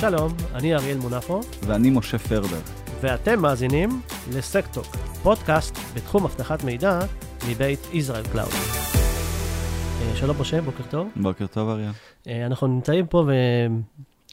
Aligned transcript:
שלום, 0.00 0.32
אני 0.54 0.74
אריאל 0.74 0.98
מונפו. 0.98 1.40
ואני 1.66 1.90
משה 1.90 2.18
פרבר. 2.18 2.60
ואתם 3.00 3.42
מאזינים 3.42 3.88
ל 4.32 4.37
Sec-Talk, 4.37 4.86
פודקאסט 5.22 5.78
בתחום 5.94 6.24
אבטחת 6.24 6.64
מידע 6.64 6.98
מבית 7.50 7.80
IsraelClouds. 7.92 8.48
אה, 8.48 10.16
שלום 10.16 10.40
משה, 10.40 10.60
בוקר 10.60 10.82
טוב. 10.90 11.08
בוקר 11.16 11.46
טוב 11.46 11.68
אריאל. 11.68 11.90
אה, 12.28 12.46
אנחנו 12.46 12.66
נמצאים 12.66 13.06
פה 13.06 13.24
ו... 13.26 13.32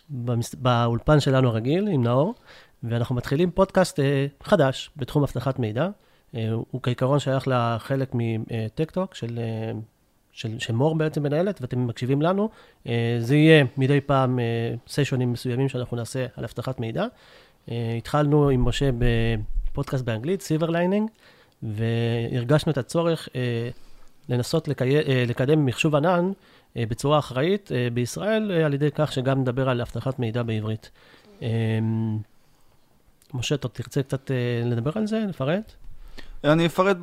במס... 0.09 0.55
באולפן 0.55 1.19
שלנו 1.19 1.47
הרגיל 1.47 1.87
עם 1.87 2.03
נאור, 2.03 2.35
ואנחנו 2.83 3.15
מתחילים 3.15 3.51
פודקאסט 3.51 3.99
אה, 3.99 4.25
חדש 4.43 4.91
בתחום 4.95 5.23
אבטחת 5.23 5.59
מידע. 5.59 5.89
הוא 6.71 6.81
כעיקרון 6.83 7.19
שייך 7.19 7.47
לחלק 7.47 8.11
מ 8.13 8.25
TechTalk 8.25 9.15
של, 9.15 10.59
של, 10.59 10.74
שמאור 10.74 10.95
בעצם 10.95 11.23
מנהלת, 11.23 11.61
ואתם 11.61 11.87
מקשיבים 11.87 12.21
לנו. 12.21 12.49
אה, 12.87 13.17
זה 13.19 13.35
יהיה 13.35 13.65
מדי 13.77 14.01
פעם 14.01 14.39
סשנים 14.87 15.27
אה, 15.27 15.33
מסוימים 15.33 15.69
שאנחנו 15.69 15.97
נעשה 15.97 16.25
על 16.35 16.43
אבטחת 16.43 16.79
מידע. 16.79 17.05
אה, 17.71 17.95
התחלנו 17.97 18.49
עם 18.49 18.65
משה 18.65 18.89
בפודקאסט 19.71 20.03
באנגלית, 20.03 20.41
Silver 20.41 20.69
Lining, 20.69 21.09
והרגשנו 21.63 22.71
את 22.71 22.77
הצורך 22.77 23.29
לנסות 24.29 24.67
לקי... 24.67 24.95
לקדם 25.27 25.65
מחשוב 25.65 25.95
ענן 25.95 26.31
בצורה 26.75 27.19
אחראית 27.19 27.71
בישראל, 27.93 28.51
על 28.51 28.73
ידי 28.73 28.89
כך 28.95 29.11
שגם 29.11 29.41
נדבר 29.41 29.69
על 29.69 29.81
אבטחת 29.81 30.19
מידע 30.19 30.43
בעברית. 30.43 30.91
משה, 33.33 33.55
אתה 33.55 33.67
תרצה 33.67 34.03
קצת 34.03 34.31
לדבר 34.65 34.91
על 34.95 35.07
זה, 35.07 35.25
לפרט? 35.29 35.73
אני 36.43 36.65
אפרט 36.65 36.97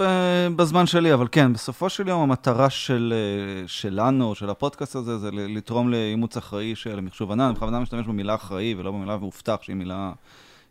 בזמן 0.56 0.86
שלי, 0.86 1.14
אבל 1.14 1.28
כן, 1.32 1.52
בסופו 1.52 1.88
של 1.88 2.08
יום 2.08 2.22
המטרה 2.22 2.70
של, 2.70 3.14
אה, 3.16 3.68
שלנו, 3.68 4.34
של 4.34 4.50
הפודקאסט 4.50 4.96
הזה, 4.96 5.18
זה 5.18 5.30
לתרום 5.32 5.90
לאימוץ 5.90 6.36
אחראי 6.36 6.74
של 6.74 7.00
מחשוב 7.00 7.32
ענן. 7.32 7.44
אני 7.44 7.54
בכוונה 7.54 7.80
משתמש 7.80 8.06
במילה 8.06 8.34
אחראי 8.34 8.74
ולא 8.78 8.90
במילה 8.90 9.16
מאובטח, 9.16 9.56
שהיא 9.62 9.76
מילה 9.76 10.12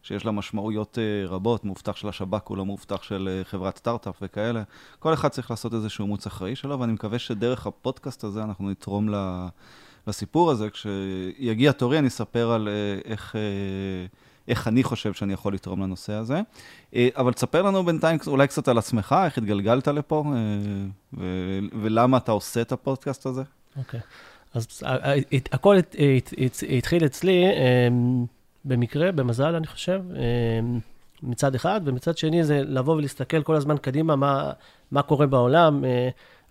שיש 0.03 0.25
לה 0.25 0.31
משמעויות 0.31 0.97
אה, 0.97 1.29
רבות. 1.29 1.65
מאובטח 1.65 1.95
של 1.95 2.09
השב"כ 2.09 2.47
הוא 2.47 2.57
לא 2.57 2.65
מאובטח 2.65 3.03
של 3.03 3.29
אה, 3.31 3.43
חברת 3.43 3.77
סטארט-אפ 3.77 4.15
וכאלה. 4.21 4.63
כל 4.99 5.13
אחד 5.13 5.27
צריך 5.27 5.51
לעשות 5.51 5.73
איזשהו 5.73 6.03
אימוץ 6.05 6.27
אחראי 6.27 6.55
שלו, 6.55 6.79
ואני 6.79 6.93
מקווה 6.93 7.19
שדרך 7.19 7.67
הפודקאסט 7.67 8.23
הזה 8.23 8.43
אנחנו 8.43 8.69
נתרום 8.69 9.09
לסיפור 10.07 10.51
הזה. 10.51 10.69
כשיגיע 10.69 11.71
תורי 11.71 11.99
אני 11.99 12.07
אספר 12.07 12.51
על 12.51 12.69
איך... 13.05 13.35
איך 14.47 14.67
אני 14.67 14.83
חושב 14.83 15.13
שאני 15.13 15.33
יכול 15.33 15.53
לתרום 15.53 15.81
לנושא 15.83 16.13
הזה. 16.13 16.41
אה, 16.95 17.07
אבל 17.15 17.33
תספר 17.33 17.61
לנו 17.61 17.83
בינתיים 17.83 18.19
אולי 18.27 18.47
קצת 18.47 18.67
על 18.67 18.77
עצמך, 18.77 19.15
איך 19.25 19.37
התגלגלת 19.37 19.87
לפה, 19.87 20.23
אה, 20.27 21.23
ולמה 21.81 22.17
אתה 22.17 22.31
עושה 22.31 22.61
את 22.61 22.71
הפודקאסט 22.71 23.25
הזה. 23.25 23.43
אוקיי. 23.77 23.99
Okay. 23.99 24.03
אז 24.53 24.67
אה, 24.85 25.13
הכל 25.51 25.77
התחיל 26.77 27.05
אצלי 27.05 27.45
במקרה, 28.65 29.11
במזל, 29.11 29.55
אני 29.55 29.67
חושב, 29.67 30.01
מצד 31.23 31.55
אחד, 31.55 31.81
ומצד 31.85 32.17
שני 32.17 32.43
זה 32.43 32.61
לבוא 32.63 32.95
ולהסתכל 32.95 33.43
כל 33.43 33.55
הזמן 33.55 33.77
קדימה 33.77 34.15
מה, 34.15 34.51
מה 34.91 35.01
קורה 35.01 35.27
בעולם. 35.27 35.83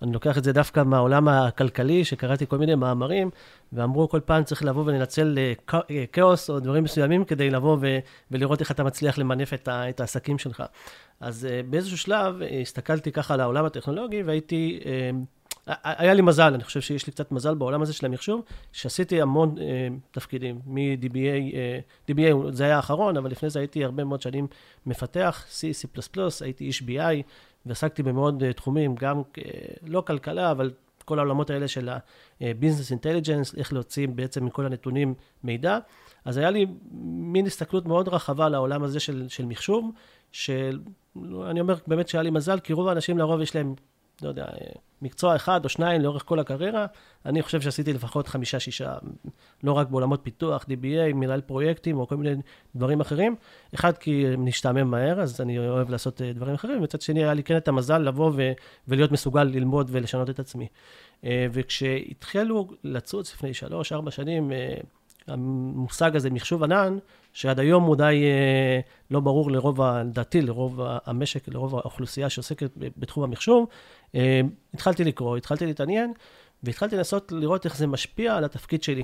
אני 0.03 0.13
לוקח 0.13 0.39
את 0.39 0.45
זה 0.45 0.53
דווקא 0.53 0.83
מהעולם 0.83 1.29
הכלכלי, 1.29 2.05
שקראתי 2.05 2.47
כל 2.47 2.59
מיני 2.59 2.75
מאמרים, 2.75 3.31
ואמרו 3.73 4.09
כל 4.09 4.21
פעם 4.21 4.45
צריך 4.45 4.65
לבוא 4.65 4.85
ולנצל 4.87 5.39
אה, 5.39 5.81
אה, 5.91 6.05
כאוס 6.13 6.51
או 6.51 6.61
דברים 6.61 6.85
מסוימים 6.85 7.25
כדי 7.25 7.51
לבוא 7.51 7.77
ו- 7.81 7.99
ולראות 8.31 8.61
איך 8.61 8.71
אתה 8.71 8.85
מצליח 8.85 9.19
למנף 9.19 9.55
את, 9.55 9.69
ה- 9.69 9.89
את 9.89 10.01
העסקים 10.01 10.39
שלך. 10.39 10.63
אז 11.21 11.49
uh, 11.51 11.71
באיזשהו 11.71 11.99
שלב 11.99 12.35
הסתכלתי 12.61 13.13
ככה 13.13 13.35
על 13.35 13.41
העולם 13.41 13.65
הטכנולוגי 13.65 14.23
והייתי... 14.23 14.81
היה 15.67 16.15
לי 16.15 16.23
מזל, 16.23 16.55
אני 16.55 16.65
חושב 16.65 16.81
שיש 16.81 17.07
לי 17.07 17.13
קצת 17.13 17.33
מזל 17.33 17.55
בעולם 17.55 17.83
הזה 17.83 17.93
של 17.93 18.07
המחשוב, 18.07 18.43
שעשיתי 18.73 19.23
המון 19.23 19.55
uh, 19.59 19.61
תפקידים, 20.11 20.61
מ-DBA, 20.67 21.53
uh, 21.53 22.11
DBA 22.11 22.51
זה 22.51 22.65
היה 22.65 22.77
האחרון, 22.77 23.17
אבל 23.17 23.31
לפני 23.31 23.51
זה 23.51 23.59
הייתי 23.59 23.85
הרבה 23.85 24.05
מאוד 24.05 24.23
שנים 24.23 24.47
מפתח, 24.87 25.45
C, 25.51 25.61
C++, 25.99 26.21
הייתי 26.41 26.65
איש 26.65 26.83
BI, 26.83 27.23
ועסקתי 27.67 28.03
במאוד 28.03 28.43
uh, 28.43 28.53
תחומים, 28.53 28.95
גם 28.95 29.21
uh, 29.21 29.43
לא 29.87 30.01
כלכלה, 30.07 30.51
אבל 30.51 30.71
כל 31.05 31.19
העולמות 31.19 31.51
האלה 31.51 31.69
של 31.69 31.89
ה-Business 31.89 32.99
Intelligence, 32.99 33.59
איך 33.59 33.73
להוציא 33.73 34.09
בעצם 34.09 34.45
מכל 34.45 34.67
הנתונים 34.67 35.15
מידע. 35.45 35.79
אז 36.25 36.37
היה 36.37 36.51
לי 36.51 36.67
מין 37.05 37.47
הסתכלות 37.47 37.87
מאוד 37.87 38.09
רחבה 38.09 38.47
על 38.47 38.55
העולם 38.55 38.83
הזה 38.83 39.01
של, 39.01 39.29
של 39.29 39.47
מחשוב, 39.47 39.91
שאני 40.33 41.61
אומר 41.61 41.75
באמת 41.87 42.09
שהיה 42.09 42.23
לי 42.23 42.31
מזל, 42.31 42.61
כי 42.61 42.73
רוב 42.73 42.89
האנשים 42.89 43.19
לרוב 43.19 43.41
יש 43.41 43.57
להם 43.57 43.75
לא 44.23 44.29
יודע, 44.29 44.47
מקצוע 45.03 45.37
אחד 45.37 45.65
או 45.65 45.69
שניים 45.69 46.01
לאורך 46.01 46.23
כל 46.27 46.39
הקריירה. 46.39 46.87
אני 47.27 47.43
חושב 47.43 47.61
שעשיתי 47.61 47.93
לפחות 47.93 48.29
חמישה, 48.29 48.61
שישה, 48.61 48.95
לא 49.63 49.73
רק 49.73 49.89
בעולמות 49.89 50.21
פיתוח, 50.23 50.63
DBA, 50.65 51.15
מנהל 51.15 51.41
פרויקטים 51.41 51.99
או 51.99 52.07
כל 52.09 52.17
מיני 52.17 52.35
דברים 52.77 53.01
אחרים. 53.01 53.37
אחד, 53.75 53.99
כי 53.99 54.25
נשתעמם 54.39 54.91
מהר, 54.91 55.21
אז 55.21 55.41
אני 55.41 55.59
אוהב 55.59 55.91
לעשות 55.91 56.23
אה, 56.23 56.33
דברים 56.33 56.55
אחרים. 56.55 56.83
מצד 56.83 57.01
שני, 57.01 57.25
היה 57.25 57.35
לי 57.35 57.43
כן 57.43 57.57
את 57.57 57.69
המזל 57.69 57.99
לבוא 57.99 58.33
ו- 58.35 58.53
ולהיות 58.89 59.13
מסוגל 59.13 59.45
ללמוד 59.45 59.89
ולשנות 59.93 60.31
את 60.31 60.39
עצמי. 60.39 60.67
אה, 61.25 61.47
וכשהתחילו 61.53 62.69
לצוץ 62.85 63.35
לפני 63.35 63.55
שלוש, 63.55 63.93
ארבע 63.93 64.11
שנים, 64.11 64.53
אה, 64.53 64.75
המושג 65.27 66.17
הזה, 66.17 66.31
מחשוב 66.31 66.63
ענן, 66.63 66.99
שעד 67.33 67.61
היום 67.61 67.83
הוא 67.83 67.97
די 67.97 68.23
אה, 68.25 68.81
לא 69.11 69.21
ברור 69.21 69.51
לרוב, 69.51 69.81
לדעתי, 69.83 70.41
לרוב 70.41 70.81
המשק, 71.07 71.49
לרוב 71.49 71.75
האוכלוסייה 71.75 72.29
שעוסקת 72.29 72.71
בתחום 72.77 73.25
המחשוב, 73.25 73.67
אה, 73.67 74.02
התחלתי 74.75 75.05
לקרוא, 75.05 75.37
התחלתי 75.37 75.67
להתעניין, 75.67 76.13
והתחלתי 76.63 76.97
לנסות 76.97 77.33
לראות 77.33 77.65
איך 77.65 77.77
זה 77.77 77.87
משפיע 77.87 78.37
על 78.37 78.45
התפקיד 78.45 78.83
שלי. 78.83 79.03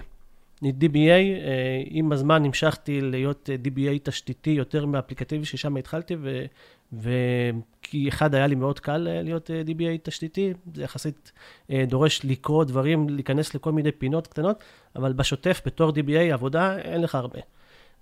DBA, 0.64 1.08
אה, 1.08 1.82
עם 1.86 2.12
הזמן 2.12 2.44
המשכתי 2.44 3.00
להיות 3.00 3.50
DBA 3.64 3.98
תשתיתי 4.02 4.50
יותר 4.50 4.86
מאפליקטיבי, 4.86 5.44
ששם 5.44 5.76
התחלתי, 5.76 6.16
ו... 6.20 6.44
וכי 6.92 8.08
אחד 8.08 8.34
היה 8.34 8.46
לי 8.46 8.54
מאוד 8.54 8.80
קל 8.80 8.96
להיות 8.96 9.50
DBA 9.66 9.98
תשתיתי, 10.02 10.52
זה 10.74 10.82
יחסית 10.82 11.32
דורש 11.70 12.24
לקרוא 12.24 12.64
דברים, 12.64 13.08
להיכנס 13.08 13.54
לכל 13.54 13.72
מיני 13.72 13.92
פינות 13.92 14.26
קטנות, 14.26 14.64
אבל 14.96 15.12
בשוטף, 15.12 15.60
בתור 15.66 15.90
DBA 15.90 16.32
עבודה, 16.32 16.78
אין 16.78 17.02
לך 17.02 17.14
הרבה. 17.14 17.38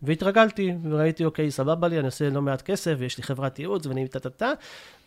והתרגלתי, 0.02 0.72
וראיתי, 0.90 1.24
אוקיי, 1.24 1.50
סבבה 1.50 1.88
לי, 1.88 1.98
אני 1.98 2.06
עושה 2.06 2.30
לא 2.30 2.42
מעט 2.42 2.62
כסף, 2.62 2.94
ויש 2.98 3.18
לי 3.18 3.24
חברת 3.24 3.58
ייעוץ, 3.58 3.86
ואני 3.86 4.08
טה-טה-טה, 4.08 4.52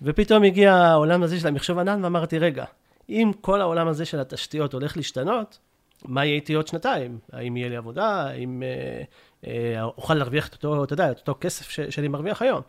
ופתאום 0.01 0.43
הגיע 0.43 0.73
העולם 0.73 1.23
הזה 1.23 1.39
של 1.39 1.47
המחשוב 1.47 1.79
ענן, 1.79 2.03
ואמרתי, 2.03 2.39
רגע, 2.39 2.65
אם 3.09 3.31
כל 3.41 3.61
העולם 3.61 3.87
הזה 3.87 4.05
של 4.05 4.19
התשתיות 4.19 4.73
הולך 4.73 4.97
להשתנות, 4.97 5.57
מה 6.05 6.25
יהיה 6.25 6.35
איתי 6.35 6.53
עוד 6.53 6.67
שנתיים? 6.67 7.19
האם 7.31 7.57
יהיה 7.57 7.69
לי 7.69 7.75
עבודה? 7.75 8.05
האם 8.05 8.63
אה, 8.63 9.03
אה, 9.47 9.83
אוכל 9.83 10.13
להרוויח 10.13 10.47
את 10.47 10.53
אותו, 10.53 10.83
אתה 10.83 10.93
יודע, 10.93 11.11
את 11.11 11.19
אותו 11.19 11.35
כסף 11.41 11.69
ש, 11.69 11.79
שאני 11.79 12.07
מרוויח 12.07 12.41
היום? 12.41 12.61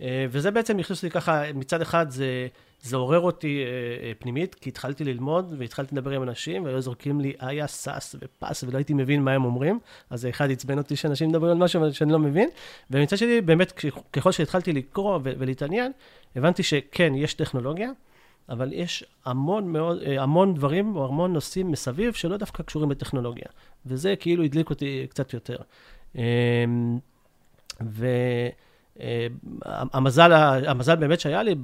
אה, 0.00 0.26
וזה 0.30 0.50
בעצם 0.50 0.78
הכניס 0.78 1.02
לי 1.02 1.10
ככה, 1.10 1.52
מצד 1.54 1.80
אחד 1.80 2.10
זה 2.10 2.46
זה 2.86 2.96
עורר 2.96 3.20
אותי 3.20 3.64
אה, 3.64 4.06
אה, 4.06 4.12
פנימית, 4.18 4.54
כי 4.54 4.68
התחלתי 4.70 5.04
ללמוד 5.04 5.54
והתחלתי 5.58 5.94
לדבר 5.94 6.10
עם 6.10 6.22
אנשים, 6.22 6.64
והיו 6.64 6.80
זורקים 6.80 7.20
לי 7.20 7.32
איה, 7.42 7.66
סאס 7.66 8.16
ופס, 8.20 8.64
ולא 8.64 8.78
הייתי 8.78 8.94
מבין 8.94 9.22
מה 9.22 9.32
הם 9.32 9.44
אומרים. 9.44 9.78
אז 10.10 10.26
אחד 10.26 10.50
עצבן 10.50 10.78
אותי 10.78 10.96
שאנשים 10.96 11.28
מדברים 11.28 11.52
על 11.52 11.58
משהו 11.58 11.94
שאני 11.94 12.12
לא 12.12 12.18
מבין. 12.18 12.48
ומצד 12.90 13.16
שני, 13.16 13.40
באמת, 13.40 13.72
ככל 14.12 14.32
שהתחלתי 14.32 14.72
לקרוא 14.72 15.18
ולהתעניין, 15.22 15.92
הבנתי 16.36 16.62
שכן, 16.62 17.14
יש 17.14 17.34
טכנולוגיה, 17.34 17.90
אבל 18.48 18.72
יש 18.72 19.04
המון, 19.24 19.72
מאוד, 19.72 20.02
אה, 20.02 20.22
המון 20.22 20.54
דברים 20.54 20.96
או 20.96 21.06
המון 21.06 21.32
נושאים 21.32 21.70
מסביב 21.70 22.12
שלא 22.12 22.36
דווקא 22.36 22.62
קשורים 22.62 22.90
לטכנולוגיה. 22.90 23.46
וזה 23.86 24.14
כאילו 24.16 24.44
הדליק 24.44 24.70
אותי 24.70 25.06
קצת 25.10 25.32
יותר. 25.32 25.56
אמ, 26.16 26.98
ו... 27.82 28.06
אה, 29.00 29.26
המזל, 29.66 30.32
המזל 30.66 30.96
באמת 30.96 31.20
שהיה 31.20 31.42
לי, 31.42 31.54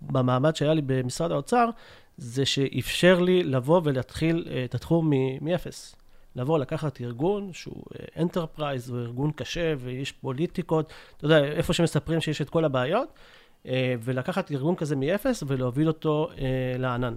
במעמד 0.00 0.56
שהיה 0.56 0.74
לי 0.74 0.82
במשרד 0.86 1.32
האוצר, 1.32 1.68
זה 2.16 2.46
שאפשר 2.46 3.20
לי 3.20 3.42
לבוא 3.42 3.80
ולהתחיל 3.84 4.46
אה, 4.50 4.64
את 4.64 4.74
התחום 4.74 5.10
מאפס. 5.40 5.96
לבוא, 6.36 6.58
לקחת 6.58 7.00
ארגון 7.00 7.52
שהוא 7.52 7.84
enterprise, 8.18 8.90
הוא 8.90 8.98
ארגון 8.98 9.32
קשה 9.32 9.74
ויש 9.78 10.12
פוליטיקות, 10.12 10.92
אתה 11.16 11.24
יודע, 11.24 11.44
איפה 11.44 11.72
שמספרים 11.72 12.20
שיש 12.20 12.42
את 12.42 12.50
כל 12.50 12.64
הבעיות, 12.64 13.08
אה, 13.66 13.94
ולקחת 14.00 14.52
ארגון 14.52 14.76
כזה 14.76 14.96
מאפס 14.96 15.42
ולהוביל 15.46 15.88
אותו 15.88 16.28
לענן. 16.78 17.14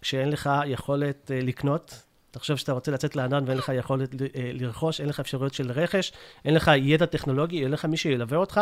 כשאין 0.00 0.28
לך 0.28 0.50
יכולת 0.66 1.30
לקנות, 1.34 2.02
תחשוב 2.30 2.56
שאתה 2.56 2.72
רוצה 2.72 2.92
לצאת 2.92 3.16
לענן 3.16 3.44
ואין 3.46 3.58
לך 3.58 3.72
יכולת 3.74 4.14
אה, 4.22 4.26
לרכוש, 4.54 5.00
אין 5.00 5.08
לך 5.08 5.20
אפשרויות 5.20 5.54
של 5.54 5.72
רכש, 5.72 6.12
אין 6.44 6.54
לך 6.54 6.70
ידע 6.76 7.06
טכנולוגי, 7.06 7.62
אין 7.62 7.70
לך 7.70 7.84
מי 7.84 7.96
שילווה 7.96 8.38
אותך. 8.38 8.60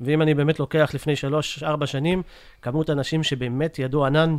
ואם 0.00 0.22
אני 0.22 0.34
באמת 0.34 0.60
לוקח 0.60 0.90
לפני 0.94 1.16
שלוש-ארבע 1.16 1.86
שנים, 1.86 2.22
כמות 2.62 2.90
אנשים 2.90 3.22
שבאמת 3.22 3.78
ידעו 3.78 4.06
ענן, 4.06 4.38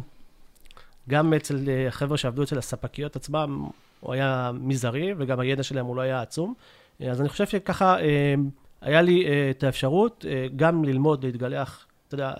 גם 1.09 1.33
אצל 1.33 1.69
אה, 1.69 1.87
החבר'ה 1.87 2.17
שעבדו 2.17 2.43
אצל 2.43 2.57
הספקיות 2.57 3.15
עצמם, 3.15 3.67
הוא 3.99 4.13
היה 4.13 4.51
מזערי, 4.53 5.13
וגם 5.17 5.39
הידע 5.39 5.63
שלהם 5.63 5.85
הוא 5.85 5.95
לא 5.95 6.01
היה 6.01 6.21
עצום. 6.21 6.53
אה, 7.01 7.11
אז 7.11 7.21
אני 7.21 7.29
חושב 7.29 7.45
שככה 7.45 7.97
היה 8.81 9.01
לי 9.01 9.25
את 9.49 9.63
האפשרות 9.63 10.25
גם 10.55 10.83
ללמוד, 10.83 11.25
להתגלח, 11.25 11.85
אתה 12.07 12.15
יודע, 12.15 12.33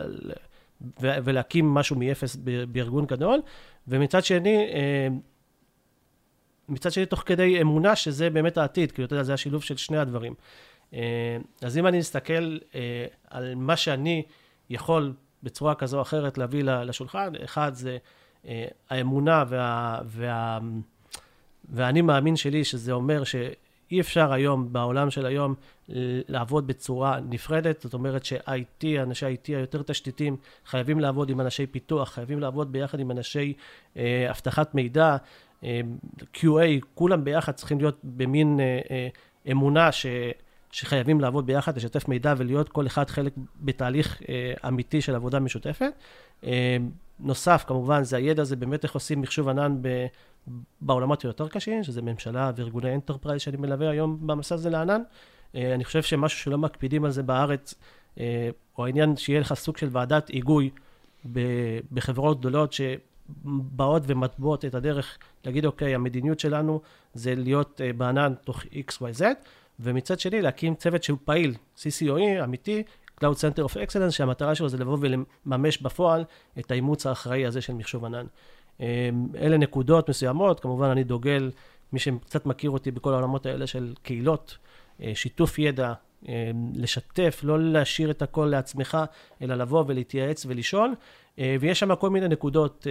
ולהקים 1.00 1.74
משהו 1.74 1.96
מאפס 1.96 2.38
בארגון 2.72 3.06
גדול, 3.06 3.40
ומצד 3.88 4.24
שני, 4.24 4.68
מצד 6.70 6.92
שני, 6.92 7.06
תוך 7.06 7.24
כדי 7.26 7.62
אמונה 7.62 7.96
שזה 7.96 8.30
באמת 8.30 8.58
העתיד, 8.58 8.92
כי 8.92 9.04
אתה 9.04 9.14
יודע, 9.16 9.24
זה 9.24 9.34
השילוב 9.34 9.64
של 9.64 9.78
שני 9.78 9.98
הדברים. 9.98 10.34
אה, 10.94 11.38
אז 11.62 11.78
אם 11.78 11.88
אני 11.88 11.98
מסתכל 11.98 12.58
אה, 12.76 13.06
על 13.30 13.56
מה 13.56 13.76
שאני 13.76 14.24
יכול 14.70 15.14
בצורה 15.44 15.76
כזו 15.76 15.98
או 15.98 16.02
אחרת 16.02 16.38
להביא 16.38 16.64
לשולחן, 16.64 17.32
אחד 17.44 17.74
זה 17.74 17.98
אה, 18.48 18.66
האמונה 18.90 19.44
וה, 19.48 20.00
וה, 20.06 20.60
והאני 21.70 22.02
מאמין 22.02 22.36
שלי, 22.36 22.64
שזה 22.64 22.92
אומר 22.92 23.24
שאי 23.24 24.00
אפשר 24.00 24.34
היום, 24.34 24.74
בעולם 24.74 25.12
של 25.12 25.26
היום, 25.26 25.56
לעבוד 26.28 26.68
בצורה 26.68 27.20
נפרדת, 27.20 27.82
זאת 27.82 27.94
אומרת 27.94 28.26
ש-IT, 28.26 28.86
אנשי 29.04 29.26
IT 29.26 29.48
היותר 29.48 29.82
תשתיתיים, 29.82 30.38
חייבים 30.66 31.00
לעבוד 31.00 31.30
עם 31.30 31.42
אנשי 31.42 31.68
פיתוח, 31.68 32.10
חייבים 32.10 32.40
לעבוד 32.40 32.72
ביחד 32.72 33.00
עם 33.00 33.12
אנשי 33.12 33.54
אה, 33.98 34.28
אבטחת 34.30 34.76
מידע, 34.76 35.18
QA, 36.34 36.86
כולם 36.94 37.24
ביחד 37.24 37.52
צריכים 37.52 37.80
להיות 37.80 38.00
במין 38.04 38.60
אה, 38.60 38.80
אה, 38.92 39.08
אמונה 39.52 39.92
ש... 39.92 40.06
שחייבים 40.72 41.22
לעבוד 41.22 41.46
ביחד, 41.46 41.78
לשתף 41.78 42.08
מידע 42.08 42.34
ולהיות 42.38 42.70
כל 42.70 42.88
אחד 42.88 43.10
חלק 43.10 43.34
בתהליך 43.62 44.22
אה, 44.30 44.54
אמיתי 44.68 45.02
של 45.02 45.16
עבודה 45.16 45.40
משותפת. 45.40 45.92
אה, 46.44 46.78
נוסף, 47.20 47.64
כמובן, 47.68 48.04
זה 48.04 48.18
הידע 48.18 48.42
הזה 48.42 48.56
באמת 48.56 48.84
איך 48.84 48.94
עושים 48.94 49.22
מחשוב 49.22 49.50
ענן 49.50 49.78
ב, 49.82 50.06
בעולמות 50.82 51.22
היותר 51.22 51.48
קשים, 51.48 51.84
שזה 51.84 52.02
ממשלה 52.02 52.52
וארגוני 52.56 52.96
enterprise 52.96 53.42
שאני 53.42 53.58
מלווה 53.58 53.90
היום 53.90 54.28
במסע 54.28 54.56
הזה 54.56 54.70
לענן. 54.70 55.02
אה, 55.56 55.74
אני 55.76 55.86
חושב 55.86 56.04
שמשהו 56.04 56.40
שלא 56.40 56.58
מקפידים 56.58 57.06
על 57.06 57.12
זה 57.12 57.24
בארץ, 57.24 57.74
אה, 58.20 58.50
או 58.78 58.86
העניין 58.86 59.18
שיהיה 59.18 59.40
לך 59.40 59.54
סוג 59.54 59.78
של 59.78 59.88
ועדת 59.92 60.28
היגוי 60.28 60.70
בחברות 61.92 62.40
גדולות 62.40 62.74
שבאות 63.44 64.04
ומטבעות 64.06 64.66
את 64.66 64.76
הדרך 64.76 65.18
להגיד, 65.46 65.66
אוקיי, 65.66 65.96
המדיניות 65.96 66.40
שלנו 66.40 66.82
זה 67.14 67.36
להיות 67.36 67.82
אה, 67.84 67.94
בענן 67.94 68.34
תוך 68.44 68.64
XYZ, 68.64 69.24
ומצד 69.80 70.20
שני 70.20 70.42
להקים 70.42 70.76
צוות 70.76 71.04
שהוא 71.04 71.18
פעיל, 71.26 71.56
CCOE, 71.78 72.44
אמיתי, 72.44 72.84
Cloud 73.22 73.36
Center 73.36 73.72
of 73.72 73.74
Excellence, 73.74 74.12
שהמטרה 74.12 74.56
שלו 74.56 74.70
זה 74.70 74.78
לבוא 74.78 74.98
ולממש 75.02 75.82
בפועל 75.82 76.24
את 76.60 76.72
האימוץ 76.72 77.06
האחראי 77.06 77.46
הזה 77.46 77.62
של 77.62 77.74
מחשוב 77.74 78.06
ענן. 78.06 78.26
אלה 79.36 79.58
נקודות 79.58 80.10
מסוימות, 80.10 80.60
כמובן 80.60 80.90
אני 80.90 81.04
דוגל, 81.04 81.52
מי 81.94 82.00
שקצת 82.00 82.46
מכיר 82.46 82.70
אותי 82.70 82.92
בכל 82.92 83.14
העולמות 83.14 83.46
האלה 83.46 83.68
של 83.68 83.94
קהילות, 84.02 84.58
אה, 85.02 85.12
שיתוף 85.16 85.60
ידע, 85.60 85.94
אה, 86.30 86.52
לשתף, 86.76 87.40
לא 87.44 87.60
להשאיר 87.60 88.12
את 88.12 88.22
הכל 88.22 88.46
לעצמך, 88.46 88.98
אלא 89.42 89.56
לבוא 89.56 89.84
ולהתייעץ 89.88 90.46
ולשאול. 90.46 90.96
אה, 91.40 91.56
ויש 91.60 91.80
שם 91.80 91.96
כל 91.96 92.10
מיני 92.10 92.28
נקודות 92.28 92.88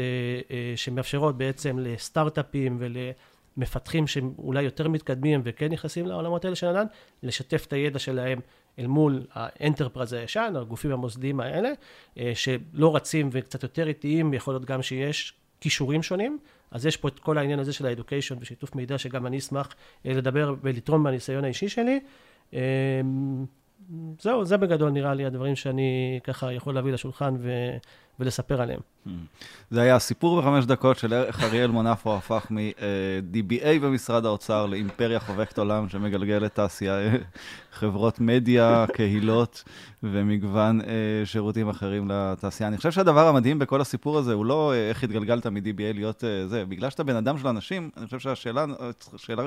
שמאפשרות 0.76 1.38
בעצם 1.38 1.78
לסטארט-אפים 1.78 2.78
ולמפתחים 2.80 4.06
שהם 4.06 4.32
אולי 4.38 4.62
יותר 4.62 4.88
מתקדמים 4.88 5.40
וכן 5.44 5.72
נכנסים 5.72 6.06
לעולמות 6.06 6.44
האלה 6.44 6.56
של 6.56 6.66
ענן, 6.66 6.86
לשתף 7.22 7.64
את 7.66 7.72
הידע 7.72 7.98
שלהם 7.98 8.40
אל 8.78 8.86
מול 8.86 9.26
האנטרפרז 9.32 10.12
הישן, 10.12 10.54
הגופים 10.56 10.92
המוסדיים 10.92 11.40
האלה, 11.40 11.70
שלא 12.34 12.96
רצים 12.96 13.28
וקצת 13.32 13.62
יותר 13.62 13.88
איטיים, 13.88 14.34
יכול 14.34 14.54
להיות 14.54 14.64
גם 14.64 14.82
שיש 14.82 15.34
כישורים 15.60 16.02
שונים, 16.02 16.38
אז 16.70 16.86
יש 16.86 16.96
פה 16.96 17.08
את 17.08 17.18
כל 17.18 17.38
העניין 17.38 17.58
הזה 17.58 17.72
של 17.72 17.86
האדוקיישן 17.86 18.36
ושיתוף 18.40 18.74
מידע, 18.74 18.98
שגם 18.98 19.26
אני 19.26 19.38
אשמח 19.38 19.74
אה, 20.06 20.12
לדבר 20.12 20.54
ולתרום 20.62 21.02
מהניסיון 21.02 21.44
האישי 21.44 21.68
שלי. 21.68 22.00
זהו, 24.20 24.44
זה 24.44 24.56
בגדול 24.56 24.90
נראה 24.90 25.14
לי 25.14 25.24
הדברים 25.24 25.56
שאני 25.56 26.20
ככה 26.24 26.52
יכול 26.52 26.74
להביא 26.74 26.92
לשולחן 26.92 27.34
ו... 27.38 27.50
ולספר 28.20 28.62
עליהם. 28.62 28.80
זה 29.70 29.80
היה 29.80 29.98
סיפור 29.98 30.40
בחמש 30.40 30.64
דקות 30.64 30.98
של 30.98 31.12
איך 31.12 31.42
אריאל 31.42 31.70
מונפו 31.70 32.16
הפך 32.16 32.46
מ-DBA 32.50 33.78
במשרד 33.82 34.24
האוצר 34.24 34.66
לאימפריה 34.66 35.20
חובקת 35.20 35.58
עולם 35.58 35.88
שמגלגלת 35.88 36.54
תעשייה, 36.54 36.98
חברות 37.72 38.20
מדיה, 38.20 38.84
קהילות 38.92 39.64
ומגוון 40.02 40.80
אה, 40.80 40.86
שירותים 41.24 41.68
אחרים 41.68 42.10
לתעשייה. 42.10 42.68
אני 42.68 42.76
חושב 42.76 42.90
שהדבר 42.90 43.28
המדהים 43.28 43.58
בכל 43.58 43.80
הסיפור 43.80 44.18
הזה 44.18 44.32
הוא 44.32 44.46
לא 44.46 44.72
אה, 44.72 44.88
איך 44.88 45.04
התגלגלת 45.04 45.46
מ-DBA 45.46 45.94
להיות 45.94 46.24
אה, 46.24 46.46
זה, 46.46 46.64
בגלל 46.64 46.90
שאתה 46.90 47.04
בן 47.04 47.16
אדם 47.16 47.38
של 47.38 47.48
אנשים, 47.48 47.90
אני 47.96 48.04
חושב 48.04 48.18
שהשאלה 48.18 48.64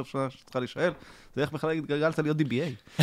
שצריכה 0.03 0.59
להישאל, 0.59 0.91
זה 1.35 1.41
איך 1.41 1.51
בכלל 1.51 1.71
התגלגלת 1.71 2.19
להיות 2.19 2.37
DBA. 2.37 3.01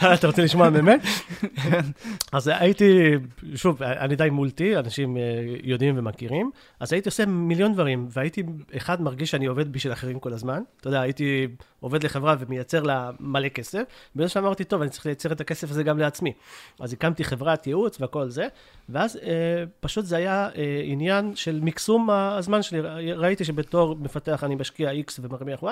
אתה 0.14 0.26
רוצה 0.26 0.42
לשמוע 0.42 0.70
באמת? 0.70 1.00
כן. 1.62 1.80
אז 2.32 2.48
הייתי, 2.48 3.10
שוב, 3.54 3.82
אני 3.82 4.16
די 4.16 4.30
מולטי, 4.30 4.76
אנשים 4.76 5.16
יודעים 5.62 5.98
ומכירים, 5.98 6.50
אז 6.80 6.92
הייתי 6.92 7.08
עושה 7.08 7.26
מיליון 7.26 7.72
דברים, 7.72 8.06
והייתי, 8.10 8.42
אחד, 8.76 9.02
מרגיש 9.02 9.30
שאני 9.30 9.46
עובד 9.46 9.72
בשביל 9.72 9.92
אחרים 9.92 10.20
כל 10.20 10.32
הזמן. 10.32 10.62
אתה 10.80 10.88
יודע, 10.88 11.00
הייתי 11.00 11.48
עובד 11.80 12.04
לחברה 12.04 12.36
ומייצר 12.38 12.82
לה 12.82 13.10
מלא 13.20 13.48
כסף, 13.48 13.82
ובאיזשהו 14.16 14.34
שלב 14.34 14.44
אמרתי, 14.44 14.64
טוב, 14.64 14.82
אני 14.82 14.90
צריך 14.90 15.06
לייצר 15.06 15.32
את 15.32 15.40
הכסף 15.40 15.70
הזה 15.70 15.82
גם 15.82 15.98
לעצמי. 15.98 16.32
אז 16.80 16.92
הקמתי 16.92 17.24
חברת 17.24 17.66
ייעוץ 17.66 17.98
וכל 18.00 18.28
זה, 18.28 18.46
ואז 18.88 19.16
אה, 19.16 19.64
פשוט 19.80 20.04
זה 20.04 20.16
היה 20.16 20.48
אה, 20.56 20.80
עניין 20.84 21.36
של 21.36 21.60
מקסום 21.62 22.10
הזמן 22.10 22.62
שלי. 22.62 22.80
ראיתי 23.14 23.44
שבתור 23.44 23.96
מפתח 24.00 24.44
אני 24.44 24.54
משקיע 24.54 24.90
X 24.90 25.12
ומרוויח 25.20 25.62
Y, 25.62 25.66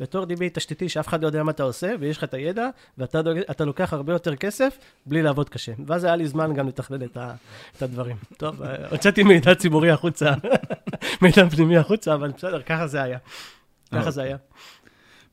בתור 0.00 0.24
DB 0.24 0.42
תשתיתי 0.52 0.88
שאף 0.88 1.08
אחד 1.08 1.22
לא 1.22 1.26
יודע 1.26 1.42
מה 1.42 1.50
אתה 1.50 1.62
עושה, 1.62 1.94
ויש 2.00 2.16
לך 2.16 2.24
את 2.24 2.34
הידע, 2.34 2.68
ואתה 2.98 3.64
לוקח 3.64 3.92
הרבה 3.92 4.12
יותר 4.12 4.36
כסף 4.36 4.78
בלי 5.06 5.22
לעבוד 5.22 5.48
קשה. 5.48 5.72
ואז 5.86 6.04
היה 6.04 6.16
לי 6.16 6.26
זמן 6.26 6.54
גם 6.54 6.68
לתכנן 6.68 7.02
את, 7.02 7.16
את 7.76 7.82
הדברים. 7.82 8.16
טוב, 8.36 8.62
אה, 8.62 8.88
הוצאתי 8.90 9.22
מידע 9.22 9.54
ציבורי 9.54 9.90
החוצה, 9.90 10.32
מידע 11.22 11.48
פנימי 11.48 11.76
החוצה, 11.76 12.14
אבל 12.14 12.30
בסדר, 12.30 12.62
ככה 12.62 12.86
זה 12.86 13.02
היה. 13.02 13.18
ככה 13.92 14.10
זה 14.10 14.22
היה. 14.22 14.36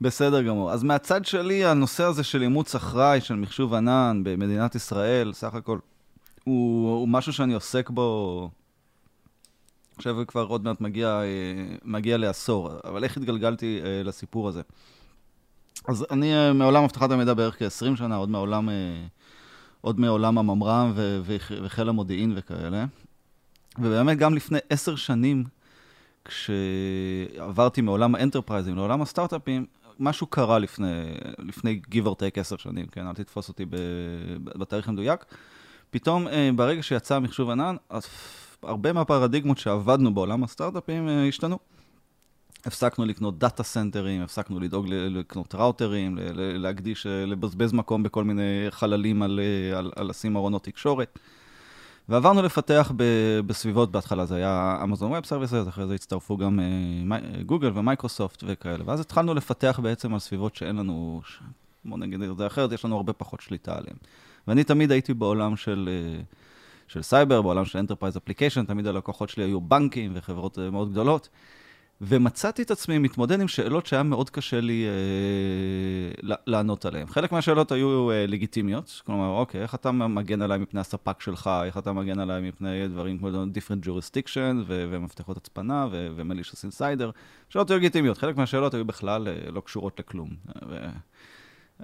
בסדר 0.02 0.42
גמור. 0.42 0.72
אז 0.72 0.84
מהצד 0.84 1.26
שלי, 1.26 1.66
הנושא 1.66 2.04
הזה 2.04 2.24
של 2.24 2.42
אימוץ 2.42 2.76
אחראי, 2.76 3.22
של 3.22 3.36
מחשוב 3.36 3.74
ענן 3.74 4.22
במדינת 4.24 4.76
ישראל, 4.76 5.34
סך 5.34 5.54
הכל, 5.54 5.80
הוא, 6.44 6.90
הוא 7.00 7.08
משהו 7.08 7.34
שאני 7.34 7.54
עוסק 7.54 7.90
בו, 7.90 8.50
חושב 9.96 10.16
כבר 10.28 10.46
עוד 10.46 10.64
מעט 10.64 10.82
מגיע, 10.82 11.08
אה, 11.08 11.76
מגיע 11.86 12.18
לעשור, 12.18 12.72
אבל 12.84 13.04
איך 13.04 13.18
התגלגלתי 13.18 13.80
אה, 13.84 14.02
לסיפור 14.04 14.48
הזה? 14.48 14.62
אז 15.88 16.06
אני 16.12 16.36
אה, 16.36 16.54
מעולם 16.54 16.84
אבטחת 16.84 17.12
המידע 17.12 17.34
בערך 17.34 17.60
כ-20 17.60 17.96
שנה, 17.96 18.16
עוד 18.16 18.30
מעולם, 18.30 18.70
עוד 19.82 20.00
מעולם 20.00 20.38
הממר"ם 20.38 20.94
וחיל 21.64 21.90
המודיעין 21.90 22.34
וכאלה. 22.36 22.86
ובאמת, 23.80 24.18
גם 24.18 24.36
לפני 24.36 24.60
עשר 24.70 24.96
שנים, 24.96 25.44
כשעברתי 26.26 27.82
מעולם 27.82 28.16
האנטרפרייזים 28.16 28.76
לעולם 28.76 29.02
הסטארט-אפים, 29.02 29.66
משהו 30.00 30.28
קרה 30.28 30.60
לפני, 30.60 31.04
לפני 31.40 31.82
give 31.92 32.06
or 32.06 32.12
take 32.12 32.40
עשר 32.40 32.58
שנים, 32.58 32.86
כן? 32.86 33.08
אל 33.08 33.14
תתפוס 33.14 33.50
אותי 33.50 33.66
בתאריך 34.44 34.90
המדויק. 34.90 35.26
פתאום, 35.90 36.28
אה, 36.28 36.50
ברגע 36.56 36.84
שיצא 36.84 37.20
מחשוב 37.20 37.50
ענן, 37.50 37.76
הרבה 38.64 38.94
מהפרדיגמות 38.94 39.58
שעבדנו 39.58 40.14
בעולם 40.14 40.44
הסטארט-אפים 40.44 41.10
אה, 41.10 41.28
השתנו. 41.28 41.60
הפסקנו 42.66 43.06
לקנות 43.06 43.40
data 43.40 43.64
center 43.64 44.02
ים, 44.02 44.22
הפסקנו 44.22 44.60
לדאוג 44.60 44.86
לקנות 44.90 45.56
ראוטרים, 45.56 46.18
להקדיש, 46.34 47.08
אה, 47.08 47.26
לבזבז 47.26 47.74
מקום 47.74 48.04
בכל 48.04 48.24
מיני 48.24 48.66
חללים 48.70 49.22
על 49.22 49.40
לשים 50.02 50.36
ארונות 50.36 50.64
תקשורת. 50.64 51.20
ועברנו 52.10 52.42
לפתח 52.42 52.92
ב, 52.96 53.04
בסביבות, 53.46 53.92
בהתחלה 53.92 54.26
זה 54.26 54.36
היה 54.36 54.80
Amazon 54.84 55.12
Web 55.12 55.26
Services, 55.26 55.66
אחרי 55.68 55.88
זה 55.88 55.94
הצטרפו 55.94 56.38
גם 56.38 56.60
אה, 56.60 57.44
גוגל 57.44 57.72
ומייקרוסופט 57.76 58.44
וכאלה, 58.48 58.84
ואז 58.86 59.00
התחלנו 59.00 59.34
לפתח 59.34 59.80
בעצם 59.84 60.14
על 60.14 60.20
סביבות 60.20 60.56
שאין 60.56 60.76
לנו. 60.76 61.22
בוא 61.86 61.98
נגיד 61.98 62.22
את 62.22 62.38
זה 62.38 62.48
אחרת, 62.48 62.72
יש 62.72 62.86
לנו 62.86 62.96
הרבה 62.96 63.14
פחות 63.14 63.42
שליטה 63.42 63.72
עליהן. 63.78 63.96
ואני 64.48 64.64
תמיד 64.64 64.92
הייתי 64.92 65.14
בעולם 65.14 65.56
של, 65.56 65.90
אה, 65.90 66.24
של 66.88 67.02
סייבר, 67.02 67.42
בעולם 67.42 67.66
של 67.66 67.80
enterprise 67.80 68.18
application, 68.18 68.66
תמיד 68.66 68.88
הלקוחות 68.88 69.30
שלי 69.30 69.44
היו 69.44 69.62
בנקים 69.62 70.12
וחברות 70.16 70.58
אה, 70.58 70.72
מאוד 70.72 70.92
גדולות. 70.92 71.30
ומצאתי 72.02 72.62
את 72.62 72.72
עצמי 72.72 72.98
מתמודד 72.98 73.42
עם 73.42 73.48
שאלות 73.48 73.86
שהיה 73.86 74.04
מאוד 74.04 74.30
קשה 74.30 74.62
לי 74.62 74.86
אה, 74.88 76.36
לענות 76.48 76.86
עליהן. 76.86 77.08
חלק 77.08 77.32
מהשאלות 77.32 77.72
היו 77.72 78.12
אה, 78.12 78.26
לגיטימיות, 78.28 79.02
כלומר, 79.06 79.30
אוקיי, 79.30 79.62
איך 79.62 79.76
אתה 79.76 79.92
מגן 79.92 80.42
עליי 80.42 80.58
מפני 80.58 80.80
הספק 80.80 81.22
שלך, 81.22 81.50
איך 81.66 81.78
אתה 81.78 81.94
מגן 81.94 82.20
עליי 82.20 82.42
מפני 82.42 82.88
דברים 82.88 83.18
כמו 83.18 83.30
different 83.30 83.86
jurisdiction 83.86 84.56
ו- 84.68 84.86
ומפתחות 84.92 85.38
הצפנה 85.38 85.88
ו- 85.92 86.08
ו-malicious 86.16 86.70
insider, 86.70 87.12
שאלות 87.50 87.70
היו 87.70 87.78
לגיטימיות, 87.78 88.18
חלק 88.18 88.38
מהשאלות 88.38 88.74
היו 88.74 88.86
בכלל 88.86 89.28
אה, 89.28 89.52
לא 89.52 89.62
קשורות 89.62 90.00
לכלום. 90.00 90.30
ו- 90.70 90.90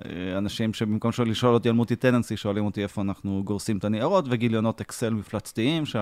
אה, 0.05 0.37
אנשים 0.37 0.73
שבמקום 0.73 1.11
לשאול 1.25 1.53
אותי 1.53 1.69
על 1.69 1.75
multi-tenancy, 1.75 2.37
שואלים 2.37 2.65
אותי 2.65 2.83
איפה 2.83 3.01
אנחנו 3.01 3.41
גורסים 3.45 3.77
את 3.77 3.85
הניירות, 3.85 4.25
וגיליונות 4.29 4.81
אקסל 4.81 5.13
מפלצתיים, 5.13 5.85
ש... 5.85 5.95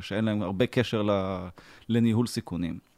שאין 0.00 0.24
להם 0.24 0.42
הרבה 0.42 0.66
קשר 0.66 1.02
ל... 1.02 1.10
לניהול 1.88 2.26
סיכונים. 2.26 2.93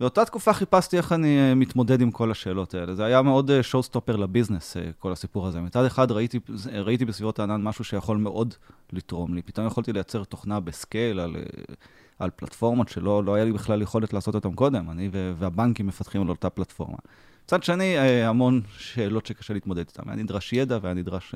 באותה 0.00 0.24
תקופה 0.24 0.52
חיפשתי 0.52 0.96
איך 0.96 1.12
אני 1.12 1.38
אה, 1.38 1.54
מתמודד 1.54 2.00
עם 2.00 2.10
כל 2.10 2.30
השאלות 2.30 2.74
האלה. 2.74 2.94
זה 2.94 3.04
היה 3.04 3.22
מאוד 3.22 3.50
אה, 3.50 3.62
stopper 3.82 4.16
ל 4.16 4.22
business, 4.22 4.76
אה, 4.76 4.90
כל 4.98 5.12
הסיפור 5.12 5.46
הזה. 5.46 5.60
מצד 5.60 5.84
אחד 5.84 6.10
ראיתי, 6.10 6.38
ראיתי 6.72 7.04
בסביבות 7.04 7.38
הענן 7.38 7.62
משהו 7.62 7.84
שיכול 7.84 8.16
מאוד 8.16 8.54
לתרום 8.92 9.34
לי. 9.34 9.42
פתאום 9.42 9.66
יכולתי 9.66 9.92
לייצר 9.92 10.24
תוכנה 10.24 10.60
ב 10.60 10.70
scale 10.70 11.20
על, 11.20 11.36
על 12.18 12.30
פלטפורמות 12.36 12.88
שלא 12.88 13.24
לא 13.24 13.34
היה 13.34 13.44
לי 13.44 13.52
בכלל 13.52 13.82
יכולת 13.82 14.12
לעשות 14.12 14.34
אותן 14.34 14.52
קודם, 14.52 14.90
אני 14.90 15.08
והבנקים 15.12 15.86
מפתחים 15.86 16.22
על 16.22 16.28
אותה 16.28 16.50
פלטפורמה. 16.50 16.98
מצד 17.44 17.62
שני, 17.62 17.98
המון 17.98 18.60
שאלות 18.78 19.26
שקשה 19.26 19.54
להתמודד 19.54 19.84
איתן. 19.88 20.02
היה 20.06 20.16
נדרש 20.16 20.52
ידע 20.52 20.78
והיה 20.82 20.94
נדרש, 20.94 21.34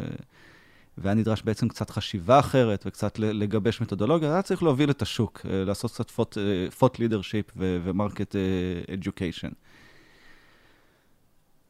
והיה 1.03 1.15
נדרש 1.15 1.43
בעצם 1.43 1.69
קצת 1.69 1.91
חשיבה 1.91 2.39
אחרת 2.39 2.85
וקצת 2.87 3.19
לגבש 3.19 3.81
מתודולוגיה. 3.81 4.33
היה 4.33 4.43
צריך 4.43 4.63
להוביל 4.63 4.91
את 4.91 5.03
השוק, 5.03 5.41
אה, 5.51 5.65
לעשות 5.65 5.93
קצת 5.93 6.11
thought 6.79 6.99
leadership 6.99 7.47
ו 7.57 7.68
market 7.68 8.37
education. 8.95 9.49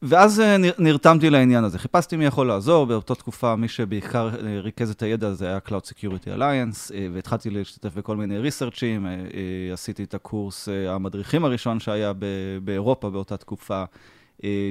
ואז 0.02 0.42
נרתמתי 0.78 1.30
לעניין 1.30 1.64
הזה. 1.64 1.78
חיפשתי 1.78 2.16
מי 2.16 2.24
יכול 2.24 2.46
לעזור, 2.46 2.86
באותה 2.86 3.14
תקופה 3.14 3.56
מי 3.56 3.68
שבעיקר 3.68 4.30
ריכז 4.62 4.90
את 4.90 5.02
הידע 5.02 5.28
הזה 5.28 5.46
היה 5.46 5.58
Cloud 5.68 5.86
Security 5.86 6.38
Alliance, 6.38 6.92
והתחלתי 7.12 7.50
להשתתף 7.50 7.94
בכל 7.94 8.16
מיני 8.16 8.38
research 8.38 8.88
ים, 8.88 9.06
עשיתי 9.72 10.04
את 10.04 10.14
הקורס 10.14 10.68
המדריכים 10.88 11.44
הראשון 11.44 11.80
שהיה 11.80 12.12
באירופה 12.64 13.10
באותה 13.10 13.36
תקופה. 13.36 13.84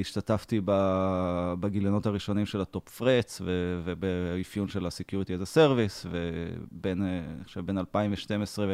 השתתפתי 0.01 0.61
בגיליונות 1.59 2.05
הראשונים 2.05 2.45
של 2.45 2.61
ה 2.61 2.68
Top 2.68 2.89
Threats 2.89 3.41
ובאפיון 3.83 4.67
של 4.67 4.85
ה-Security 4.85 5.27
as 5.27 5.43
a 5.43 5.57
Service, 5.57 6.07
ובין 6.07 7.03
בין 7.65 7.77
2012 7.77 8.65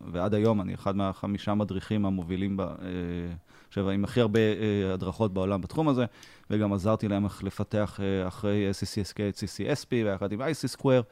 ועד 0.00 0.34
היום 0.34 0.60
אני 0.60 0.74
אחד 0.74 0.96
מהחמישה 0.96 1.54
מדריכים 1.54 2.06
המובילים, 2.06 2.56
עכשיו, 3.68 3.90
עם 3.90 4.04
הכי 4.04 4.20
הרבה 4.20 4.40
הדרכות 4.94 5.34
בעולם 5.34 5.60
בתחום 5.60 5.88
הזה, 5.88 6.04
וגם 6.50 6.72
עזרתי 6.72 7.08
להם 7.08 7.24
איך 7.24 7.44
לפתח 7.44 8.00
אחרי 8.28 8.70
CCSK 8.70 9.16
את 9.28 9.36
CCSP, 9.36 9.90
ויחד 9.90 10.32
עם 10.32 10.40
IC 10.42 10.78
Square. 10.78 11.02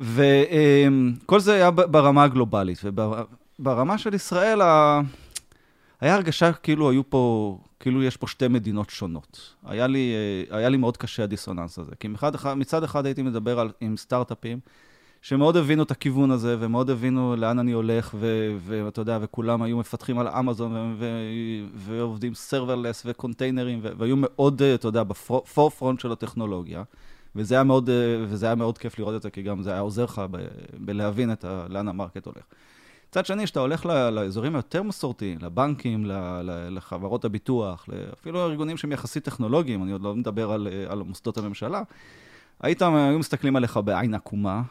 וכל 0.00 1.40
זה 1.40 1.54
היה 1.54 1.70
ברמה 1.70 2.24
הגלובלית, 2.24 2.80
וברמה 2.84 3.98
של 3.98 4.14
ישראל, 4.14 4.60
היה 6.00 6.14
הרגשה 6.14 6.52
כאילו 6.52 6.90
היו 6.90 7.10
פה, 7.10 7.58
כאילו 7.80 8.02
יש 8.02 8.16
פה 8.16 8.26
שתי 8.26 8.48
מדינות 8.48 8.90
שונות. 8.90 9.54
היה 9.66 9.86
לי, 9.86 10.12
אה, 10.50 10.56
היה 10.56 10.68
לי 10.68 10.76
מאוד 10.76 10.96
קשה 10.96 11.22
הדיסוננס 11.22 11.78
הזה, 11.78 11.92
כי 12.00 12.08
מצד 12.08 12.34
אחד, 12.34 12.54
מצד 12.54 12.84
אחד 12.84 13.06
הייתי 13.06 13.22
מדבר 13.22 13.60
על, 13.60 13.70
עם 13.80 13.96
סטארט-אפים, 13.96 14.60
שמאוד 15.22 15.56
הבינו 15.56 15.82
את 15.82 15.90
הכיוון 15.90 16.30
הזה, 16.30 16.56
ומאוד 16.60 16.90
הבינו 16.90 17.36
לאן 17.36 17.58
אני 17.58 17.72
הולך, 17.72 18.14
ואתה 18.66 19.00
יודע, 19.00 19.18
וכולם 19.20 19.62
היו 19.62 19.78
מפתחים 19.78 20.18
על 20.18 20.28
אמזון, 20.28 20.96
ועובדים 21.74 22.34
serverless 22.34 23.02
ו 23.06 23.11
containers 23.11 23.64
ים, 23.64 23.80
והיו 23.82 24.16
מאוד, 24.18 24.62
אה, 24.62 24.74
אתה 24.74 24.88
יודע, 24.88 25.02
ב 25.02 25.12
forefront 25.12 26.00
של 26.00 26.12
הטכנולוגיה. 26.12 26.82
וזה 27.36 27.54
היה, 27.54 27.64
מאוד, 27.64 27.90
אה, 27.90 28.24
וזה 28.28 28.46
היה 28.46 28.54
מאוד 28.54 28.78
כיף 28.78 28.98
לראות 28.98 29.14
את 29.14 29.22
זה, 29.22 29.30
כי 29.30 29.42
גם 29.42 29.62
זה 29.62 29.70
היה 29.72 29.80
עוזר 29.80 30.04
לך 30.04 30.22
בלהבין 30.78 31.30
ה, 31.30 31.66
לאן 31.68 31.88
ה 31.88 31.93
market 31.93 32.26
הולך. 32.26 32.44
מצד 33.10 33.26
שני, 33.26 33.44
כשאתה 33.44 33.60
הולך 33.60 33.86
לאזורים 33.86 34.54
היותר 34.54 34.82
מסורתיים, 34.82 35.38
לבנקים, 35.42 36.04
לחברות 36.70 37.24
הביטוח, 37.24 37.86
אפילו 38.12 38.46
ארגונים 38.46 38.76
שהם 38.76 38.92
יחסית 38.92 39.24
טכנולוגיים, 39.24 39.82
אני 39.82 39.92
עוד 39.92 40.02
לא 40.02 40.16
מדבר 40.16 40.52
על, 40.52 40.68
על 40.88 41.02
מוסדות 41.02 41.38
הממשלה, 41.38 41.82
היית, 42.60 42.82
היו 42.82 43.18
מסתכלים 43.18 43.56
עליך 43.56 43.76
בעין 43.76 44.14
עקומה, 44.14 44.62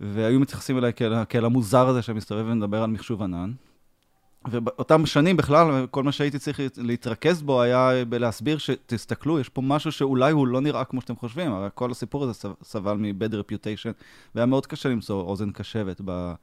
והיו 0.00 0.40
מתייחסים 0.40 0.78
אליי 0.78 0.92
כאל, 0.92 1.24
כאל 1.28 1.44
המוזר 1.44 1.88
הזה 1.88 2.02
שמסתובב 2.02 2.44
ומדבר 2.48 2.82
על 2.82 2.90
מחשוב 2.90 3.22
ענן. 3.22 3.52
ובאותם 4.50 5.06
שנים 5.06 5.36
בכלל, 5.36 5.86
כל 5.90 6.02
מה 6.02 6.12
שהייתי 6.12 6.38
צריך 6.38 6.60
להתרכז 6.76 7.42
בו 7.42 7.62
היה 7.62 8.04
בלהסביר 8.04 8.58
שתסתכלו, 8.58 9.40
יש 9.40 9.48
פה 9.48 9.62
משהו 9.62 9.92
שאולי 9.92 10.32
הוא 10.32 10.46
לא 10.46 10.60
נראה 10.60 10.84
כמו 10.84 11.00
שאתם 11.00 11.16
חושבים, 11.16 11.52
הרי 11.52 11.68
כל 11.74 11.90
הסיפור 11.90 12.24
הזה 12.24 12.48
סבל 12.62 12.96
מ-bad 12.96 13.32
reputation, 13.32 13.92
והיה 14.34 14.46
מאוד 14.46 14.66
קשה 14.66 14.88
למצוא 14.88 15.22
אוזן 15.22 15.50
קשבת 15.50 16.00
ב... 16.04 16.34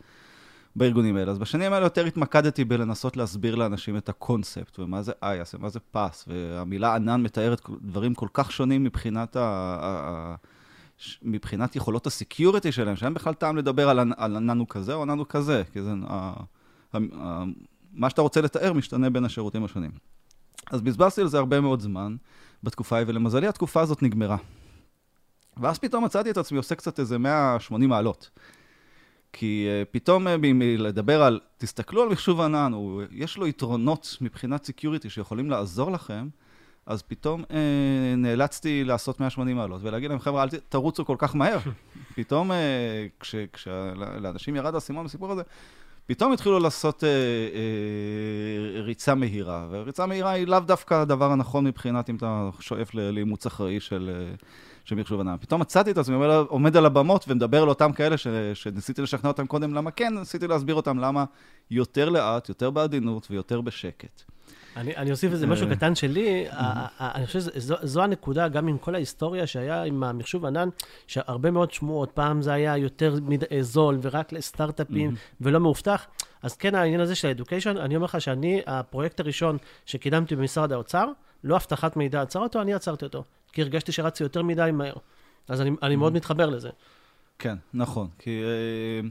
בארגונים 0.75 1.15
האלה. 1.15 1.31
אז 1.31 1.39
בשנים 1.39 1.73
האלה 1.73 1.85
יותר 1.85 2.05
התמקדתי 2.05 2.65
בלנסות 2.65 3.17
להסביר 3.17 3.55
לאנשים 3.55 3.97
את 3.97 4.09
הקונספט, 4.09 4.79
ומה 4.79 5.01
זה 5.01 5.11
IaaS, 5.23 5.55
ומה 5.55 5.69
זה 5.69 5.79
PaaS, 5.91 6.25
והמילה 6.27 6.95
ענן 6.95 7.21
מתארת 7.21 7.61
דברים 7.81 8.13
כל 8.13 8.27
כך 8.33 8.51
שונים 8.51 8.83
מבחינת, 8.83 9.35
ה, 9.35 10.35
מבחינת 11.21 11.75
יכולות 11.75 12.07
ה 12.07 12.14
security 12.14 12.71
שלהם, 12.71 12.95
שאין 12.95 13.13
בכלל 13.13 13.33
טעם 13.33 13.57
לדבר 13.57 13.89
על, 13.89 13.99
על 14.17 14.35
ענן 14.35 14.59
הוא 14.59 14.67
כזה 14.69 14.93
או 14.93 15.01
ענן 15.01 15.17
הוא 15.17 15.25
כזה, 15.29 15.63
כי 15.73 15.81
זה, 15.81 15.91
מה 17.93 18.09
שאתה 18.09 18.21
רוצה 18.21 18.41
לתאר 18.41 18.73
משתנה 18.73 19.09
בין 19.09 19.25
השירותים 19.25 19.63
השונים. 19.63 19.91
אז 20.71 20.81
בזבזתי 20.81 21.21
על 21.21 21.27
זה 21.27 21.37
הרבה 21.37 21.61
מאוד 21.61 21.79
זמן 21.81 22.15
בתקופה 22.63 22.95
ההיא, 22.95 23.07
ולמזלי 23.07 23.47
התקופה 23.47 23.81
הזאת 23.81 24.03
נגמרה. 24.03 24.37
ואז 25.57 25.79
פתאום 25.79 26.03
מצאתי 26.03 26.31
את 26.31 26.37
עצמי 26.37 26.57
עושה 26.57 26.75
קצת 26.75 26.99
איזה 26.99 27.17
180 27.17 27.89
מעלות. 27.89 28.29
כי 29.33 29.67
uh, 29.67 29.85
פתאום 29.91 30.27
uh, 30.27 30.31
לדבר 30.77 31.23
על, 31.23 31.39
תסתכלו 31.57 32.01
על 32.01 32.09
מחשוב 32.09 32.41
ענן, 32.41 32.73
הוא, 32.73 33.01
יש 33.11 33.37
לו 33.37 33.47
יתרונות 33.47 34.17
מבחינת 34.21 34.63
security 34.63 35.09
שיכולים 35.09 35.49
לעזור 35.49 35.91
לכם, 35.91 36.27
אז 36.85 37.01
פתאום 37.01 37.43
uh, 37.43 37.53
נאלצתי 38.17 38.83
לעשות 38.83 39.19
180 39.19 39.57
מעלות 39.57 39.81
ולהגיד 39.83 40.09
להם, 40.09 40.19
חבר'ה, 40.19 40.43
אל 40.43 40.49
תרוצו 40.69 41.05
כל 41.05 41.15
כך 41.19 41.35
מהר. 41.35 41.59
פתאום, 42.15 42.51
uh, 42.51 43.25
כשלאנשים 43.53 44.55
ירד 44.55 44.75
האסימון 44.75 45.05
בסיפור 45.05 45.31
הזה, 45.31 45.41
פתאום 46.05 46.33
התחילו 46.33 46.59
לעשות 46.59 47.03
uh, 47.03 47.05
uh, 47.05 48.81
ריצה 48.81 49.15
מהירה, 49.15 49.67
וריצה 49.69 50.05
מהירה 50.05 50.31
היא 50.31 50.47
לאו 50.47 50.59
דווקא 50.59 50.93
הדבר 50.93 51.31
הנכון 51.31 51.65
מבחינת 51.65 52.09
אם 52.09 52.15
אתה 52.15 52.49
שואף 52.59 52.93
לאימוץ 52.93 53.45
אחראי 53.45 53.79
של... 53.79 54.11
Uh, 54.39 54.45
של 54.85 54.95
מחשוב 54.95 55.19
ענן. 55.19 55.35
פתאום 55.41 55.61
מצאתי 55.61 55.91
את 55.91 55.97
עצמי 55.97 56.15
עומד 56.47 56.77
על 56.77 56.85
הבמות 56.85 57.25
ומדבר 57.27 57.65
לאותם 57.65 57.91
כאלה 57.91 58.17
ש, 58.17 58.27
שניסיתי 58.53 59.01
לשכנע 59.01 59.29
אותם 59.29 59.47
קודם 59.47 59.73
למה 59.73 59.91
כן, 59.91 60.17
ניסיתי 60.17 60.47
להסביר 60.47 60.75
אותם 60.75 60.99
למה 60.99 61.25
יותר 61.71 62.09
לאט, 62.09 62.49
יותר 62.49 62.69
בעדינות 62.69 63.27
ויותר 63.31 63.61
בשקט. 63.61 64.21
אני, 64.77 64.95
אני 64.95 65.11
אוסיף 65.11 65.31
איזה 65.31 65.47
משהו 65.47 65.69
אה. 65.69 65.75
קטן 65.75 65.95
שלי, 65.95 66.45
אני 66.99 67.25
חושב 67.25 67.39
שזו 67.39 68.03
הנקודה, 68.03 68.47
גם 68.47 68.67
עם 68.67 68.77
כל 68.77 68.95
ההיסטוריה 68.95 69.47
שהיה 69.47 69.83
עם 69.83 70.03
המחשוב 70.03 70.45
ענן, 70.45 70.69
שהרבה 71.07 71.51
מאוד 71.51 71.71
שמועות, 71.71 72.11
פעם 72.11 72.41
זה 72.41 72.53
היה 72.53 72.77
יותר 72.77 73.15
אה, 73.51 73.63
זול 73.63 73.97
ורק 74.01 74.33
לסטארט-אפים 74.33 75.15
ולא 75.41 75.59
מאובטח. 75.59 76.07
אז 76.41 76.55
כן, 76.55 76.75
העניין 76.75 77.01
הזה 77.01 77.15
של 77.15 77.27
האדוקיישן, 77.27 77.77
אני 77.77 77.95
אומר 77.95 78.05
לך 78.05 78.21
שאני, 78.21 78.61
הפרויקט 78.67 79.19
הראשון 79.19 79.57
שקידמתי 79.85 80.35
במשרד 80.35 80.71
האוצר, 80.71 81.07
לא 81.43 81.55
אבטחת 81.55 81.95
מידע 81.97 82.21
עצר 82.21 82.39
אותו, 82.39 82.61
אני 82.61 82.73
עצרתי 82.73 83.05
אותו. 83.05 83.23
כי 83.53 83.61
הרגשתי 83.61 83.91
שרצתי 83.91 84.23
יותר 84.23 84.43
מדי 84.43 84.69
מהר. 84.73 84.93
אז 85.47 85.61
אני, 85.61 85.71
אני 85.81 85.95
מאוד 85.95 86.13
מתחבר 86.13 86.49
לזה. 86.49 86.69
כן, 87.39 87.55
נכון. 87.73 88.07
כי... 88.19 88.43
אה, 88.43 89.09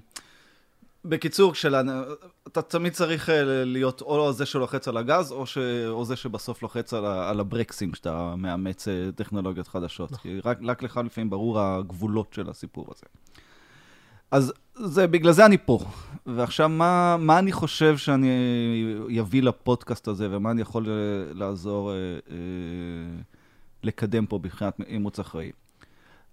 בקיצור, 1.05 1.53
כשלה, 1.53 1.83
אתה 2.49 2.63
תמיד 2.63 2.93
צריך 2.93 3.31
אה, 3.31 3.65
להיות 3.65 4.01
או 4.01 4.33
זה 4.33 4.47
שלוחץ 4.47 4.89
על 4.89 4.97
הגז, 4.97 5.33
או, 5.33 5.47
ש, 5.47 5.59
או 5.89 6.05
זה 6.05 6.17
שבסוף 6.17 6.63
לוחץ 6.63 6.95
על, 6.95 7.05
על 7.05 7.41
הברקסים 7.41 7.93
כשאתה 7.93 8.35
מאמץ 8.37 8.89
אה, 8.89 9.09
טכנולוגיות 9.15 9.69
חדשות. 9.69 10.13
נכון. 10.13 10.23
כי 10.23 10.41
רק, 10.45 10.59
רק 10.63 10.83
לך 10.83 11.01
לפעמים 11.05 11.31
ברור 11.31 11.61
הגבולות 11.61 12.33
של 12.33 12.51
הסיפור 12.51 12.87
הזה. 12.89 13.07
אז 14.31 14.53
זה, 14.75 15.07
בגלל 15.07 15.33
זה 15.33 15.47
אני 15.47 15.59
פה. 15.59 15.79
ועכשיו, 16.27 16.69
מה, 16.69 17.17
מה 17.17 17.39
אני 17.39 17.53
חושב 17.53 17.97
שאני 17.97 19.21
אביא 19.21 19.43
לפודקאסט 19.43 20.09
הזה, 20.09 20.29
ומה 20.31 20.51
אני 20.51 20.63
יכול 20.63 20.89
לעזור... 21.35 21.91
אה, 21.91 21.97
אה, 22.31 22.37
לקדם 23.83 24.27
פה 24.27 24.41
מבחינת 24.43 24.81
אימוץ 24.87 25.19
אחראי. 25.19 25.51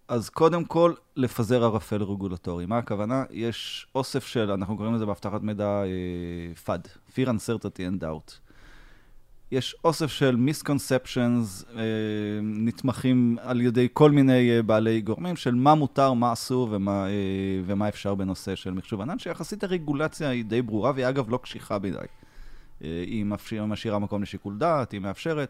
אז 0.08 0.30
קודם 0.30 0.66
כל, 0.66 0.94
לפזר 1.16 1.64
ערפל 1.64 2.04
רגולטורי. 2.04 2.66
מה 2.66 2.78
הכוונה? 2.78 3.24
יש 3.32 3.88
אוסף 3.96 4.26
של, 4.26 4.52
אנחנו 4.52 4.78
קוראים 4.78 4.96
לזה 4.96 5.06
באבטחת 5.06 5.42
מידע 5.42 5.84
uh, 5.84 6.68
FUD, 6.68 7.12
Fear 7.12 7.28
Uncertainty 7.28 7.80
and 7.80 8.04
Doubt. 8.04 8.32
יש 9.52 9.76
אוסף 9.84 10.12
של 10.12 10.36
מיסקונספצ'נס 10.36 11.64
uh, 11.64 11.76
נתמכים 12.44 13.38
על 13.42 13.62
ידי 13.62 13.88
כל 13.94 14.12
מיני 14.12 14.60
uh, 14.60 14.64
בעלי 14.64 15.02
גורמים 15.02 15.36
של 15.36 15.56
מה 15.56 15.76
מותר, 15.76 16.14
מה 16.14 16.34
אסור 16.34 16.68
ומה, 16.72 17.06
uh, 17.06 17.10
ומה 17.66 17.88
אפשר 17.88 18.16
בנושא 18.16 18.56
של 18.56 18.74
מחשוב 18.74 19.02
ענן, 19.02 19.20
שיחסית 19.20 19.64
הרגולציה 19.64 20.30
היא 20.30 20.46
די 20.46 20.62
ברורה, 20.62 20.92
והיא 20.96 21.10
אגב 21.10 21.30
לא 21.30 21.38
קשיחה 21.44 21.80
מדי. 21.80 21.98
Uh, 21.98 22.84
היא 22.84 23.26
משאירה 23.68 24.00
מקום 24.00 24.22
לשיקול 24.22 24.58
דעת, 24.58 24.92
היא 24.92 25.02
מאפשרת. 25.02 25.50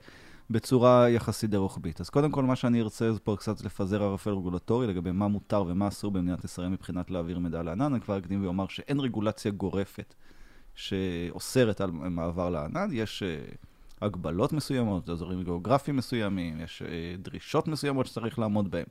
בצורה 0.49 1.09
יחסית 1.09 1.49
די 1.49 1.57
רוחבית. 1.57 2.01
אז 2.01 2.09
קודם 2.09 2.31
כל, 2.31 2.43
מה 2.43 2.55
שאני 2.55 2.81
ארצה 2.81 3.13
זה 3.13 3.19
פה 3.19 3.35
קצת 3.39 3.61
לפזר 3.61 4.03
ערפל 4.03 4.29
רגולטורי 4.29 4.87
לגבי 4.87 5.11
מה 5.11 5.27
מותר 5.27 5.63
ומה 5.67 5.87
אסור 5.87 6.11
במדינת 6.11 6.43
ישראל 6.43 6.67
מבחינת 6.67 7.11
להעביר 7.11 7.39
מידע 7.39 7.63
לענן. 7.63 7.93
אני 7.93 8.01
כבר 8.01 8.17
אקדים 8.17 8.43
ואומר 8.43 8.67
שאין 8.67 8.99
רגולציה 8.99 9.51
גורפת 9.51 10.15
שאוסרת 10.75 11.81
על 11.81 11.91
מעבר 11.91 12.49
לענן. 12.49 12.89
יש 12.91 13.23
uh, 13.23 13.55
הגבלות 14.01 14.53
מסוימות, 14.53 15.09
אזורים 15.09 15.43
גיאוגרפיים 15.43 15.97
מסוימים, 15.97 16.61
יש 16.61 16.81
uh, 16.81 17.21
דרישות 17.21 17.67
מסוימות 17.67 18.05
שצריך 18.05 18.39
לעמוד 18.39 18.71
בהן. 18.71 18.85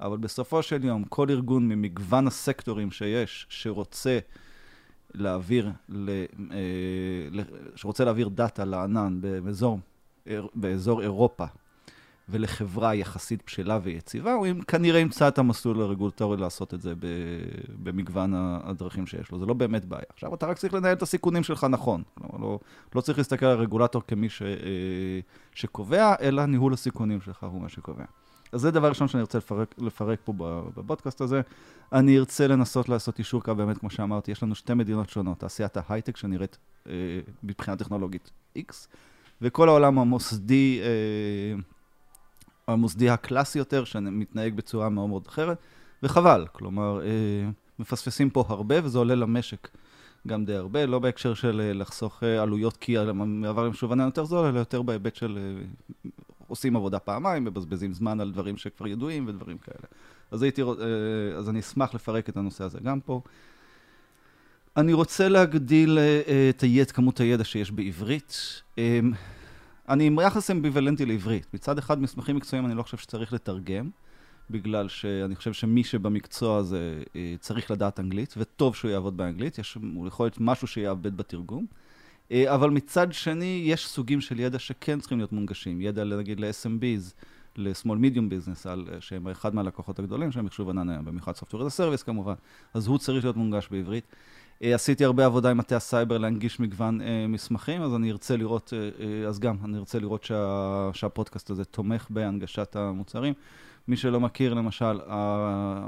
אבל 0.00 0.16
בסופו 0.16 0.62
של 0.62 0.84
יום, 0.84 1.04
כל 1.04 1.26
ארגון 1.30 1.68
ממגוון 1.68 2.26
הסקטורים 2.26 2.90
שיש, 2.90 3.46
שרוצה 3.48 4.18
להעביר, 5.14 5.70
uh, 5.90 5.94
שרוצה 7.76 8.04
להעביר 8.04 8.28
דאטה 8.28 8.64
לענן 8.64 9.20
באזור 9.20 9.78
באזור 10.54 11.02
אירופה, 11.02 11.44
ולחברה 12.28 12.94
יחסית 12.94 13.42
בשלה 13.46 13.78
ויציבה, 13.82 14.32
הוא 14.32 14.46
כנראה 14.68 15.00
ימצא 15.00 15.28
את 15.28 15.38
המסלול 15.38 15.80
הרגולטורי 15.80 16.36
לעשות 16.36 16.74
את 16.74 16.80
זה 16.80 16.94
במגוון 17.82 18.32
הדרכים 18.34 19.06
שיש 19.06 19.30
לו. 19.30 19.38
זה 19.38 19.46
לא 19.46 19.54
באמת 19.54 19.84
בעיה. 19.84 20.02
עכשיו 20.12 20.34
אתה 20.34 20.46
רק 20.46 20.58
צריך 20.58 20.74
לנהל 20.74 20.92
את 20.92 21.02
הסיכונים 21.02 21.42
שלך 21.42 21.66
נכון. 21.70 22.02
כלומר, 22.14 22.38
לא, 22.38 22.58
לא 22.94 23.00
צריך 23.00 23.18
להסתכל 23.18 23.46
על 23.46 23.58
הרגולטור 23.58 24.02
כמי 24.08 24.28
ש, 24.28 24.42
אה, 24.42 24.48
שקובע, 25.54 26.14
אלא 26.20 26.46
ניהול 26.46 26.72
הסיכונים 26.72 27.20
שלך 27.20 27.44
הוא 27.44 27.62
מה 27.62 27.68
שקובע. 27.68 28.04
אז 28.52 28.60
זה 28.60 28.70
דבר 28.70 28.88
ראשון 28.88 29.08
שאני 29.08 29.20
ארצה 29.20 29.38
לפרק, 29.38 29.74
לפרק 29.78 30.18
פה 30.24 30.32
בבודקאסט 30.76 31.20
הזה. 31.20 31.40
אני 31.92 32.18
ארצה 32.18 32.46
לנסות 32.46 32.88
לעשות 32.88 33.18
אישור 33.18 33.42
קו, 33.42 33.54
באמת, 33.54 33.78
כמו 33.78 33.90
שאמרתי, 33.90 34.30
יש 34.30 34.42
לנו 34.42 34.54
שתי 34.54 34.74
מדינות 34.74 35.10
שונות, 35.10 35.38
תעשיית 35.38 35.76
ההייטק 35.76 36.16
שנראית 36.16 36.58
אה, 36.86 36.92
מבחינה 37.42 37.76
טכנולוגית 37.76 38.30
X, 38.58 38.86
וכל 39.42 39.68
העולם 39.68 39.98
המוסדי, 39.98 40.80
אה, 40.82 41.60
המוסדי 42.68 43.10
הקלאסי 43.10 43.58
יותר, 43.58 43.84
שמתנהג 43.84 44.54
בצורה 44.54 44.88
מאוד 44.88 45.08
מאוד 45.08 45.26
אחרת, 45.28 45.58
וחבל, 46.02 46.46
כלומר, 46.52 47.00
אה, 47.02 47.50
מפספסים 47.78 48.30
פה 48.30 48.44
הרבה, 48.48 48.74
וזה 48.84 48.98
עולה 48.98 49.14
למשק 49.14 49.68
גם 50.26 50.44
די 50.44 50.54
הרבה, 50.54 50.86
לא 50.86 50.98
בהקשר 50.98 51.34
של 51.34 51.60
אה, 51.60 51.72
לחסוך 51.72 52.22
עלויות 52.22 52.76
כי 52.76 52.98
המעבר 52.98 53.64
למשובנה 53.64 54.04
יותר 54.04 54.24
זול, 54.24 54.46
אלא 54.46 54.58
יותר 54.58 54.82
בהיבט 54.82 55.14
של 55.14 55.38
עושים 56.48 56.76
עבודה 56.76 56.98
פעמיים, 56.98 57.44
מבזבזים 57.44 57.92
זמן 57.92 58.20
על 58.20 58.32
דברים 58.32 58.56
שכבר 58.56 58.86
ידועים 58.86 59.28
ודברים 59.28 59.58
כאלה. 59.58 59.86
אז, 60.30 60.42
הייתי, 60.42 60.62
אז 61.38 61.48
אני 61.48 61.60
אשמח 61.60 61.94
לפרק 61.94 62.28
את 62.28 62.36
הנושא 62.36 62.64
הזה 62.64 62.78
גם 62.82 63.00
פה. 63.00 63.20
אני 64.76 64.92
רוצה 64.92 65.28
להגדיל 65.28 65.98
את 66.50 66.60
היד, 66.60 66.90
כמות 66.90 67.20
הידע 67.20 67.44
שיש 67.44 67.70
בעברית. 67.70 68.62
אני 69.88 70.06
עם 70.06 70.18
יחס 70.20 70.50
אמביוולנטי 70.50 71.06
לעברית. 71.06 71.46
מצד 71.54 71.78
אחד, 71.78 72.02
מסמכים 72.02 72.36
מקצועיים 72.36 72.66
אני 72.66 72.74
לא 72.74 72.82
חושב 72.82 72.96
שצריך 72.96 73.32
לתרגם, 73.32 73.90
בגלל 74.50 74.88
שאני 74.88 75.36
חושב 75.36 75.52
שמי 75.52 75.84
שבמקצוע 75.84 76.56
הזה 76.56 77.02
צריך 77.40 77.70
לדעת 77.70 78.00
אנגלית, 78.00 78.34
וטוב 78.36 78.76
שהוא 78.76 78.90
יעבוד 78.90 79.16
באנגלית, 79.16 79.58
יש, 79.58 79.78
יכול 80.06 80.26
להיות 80.26 80.36
משהו 80.40 80.66
שיעבד 80.66 81.16
בתרגום. 81.16 81.66
אה, 82.32 82.54
אבל 82.54 82.70
מצד 82.70 83.12
שני, 83.12 83.62
יש 83.66 83.86
סוגים 83.86 84.20
של 84.20 84.40
ידע 84.40 84.58
שכן 84.58 85.00
צריכים 85.00 85.18
להיות 85.18 85.32
מונגשים. 85.32 85.80
ידע, 85.80 86.04
נגיד, 86.04 86.40
ל-SMBs, 86.40 87.14
ל-small 87.56 87.86
medium 87.86 88.30
business, 88.30 88.68
על, 88.68 88.88
אה, 88.92 89.00
שהם 89.00 89.28
אחד 89.28 89.54
מהלקוחות 89.54 89.98
הגדולים 89.98 90.32
של 90.32 90.40
מחשוב 90.40 90.70
ענן 90.70 90.90
היום, 90.90 91.04
במיוחד 91.04 91.32
Software 91.36 91.60
as 91.60 91.78
a 91.78 91.80
Service 91.80 92.04
כמובן, 92.04 92.34
אז 92.74 92.86
הוא 92.86 92.98
צריך 92.98 93.24
להיות 93.24 93.36
מונגש 93.36 93.68
בעברית. 93.70 94.04
אה, 94.62 94.74
עשיתי 94.74 95.04
הרבה 95.04 95.26
עבודה 95.26 95.50
עם 95.50 95.58
מטה 95.58 95.76
הסייבר 95.76 96.18
להנגיש 96.18 96.60
מגוון 96.60 97.00
אה, 97.00 97.26
מסמכים, 97.28 97.82
אז 97.82 97.94
אני 97.94 98.10
ארצה 98.10 98.36
לראות, 98.36 98.72
אה, 98.76 98.78
אה, 99.04 99.28
אז 99.28 99.38
גם, 99.38 99.56
אני 99.64 99.78
ארצה 99.78 99.98
לראות 99.98 100.24
שה, 100.24 100.90
שהפודקאסט 100.92 101.50
הזה 101.50 101.64
תומך 101.64 102.06
בהנגשת 102.10 102.76
המוצרים. 102.76 103.34
מי 103.88 103.96
שלא 103.96 104.20
מכיר, 104.20 104.54
למשל, 104.54 105.00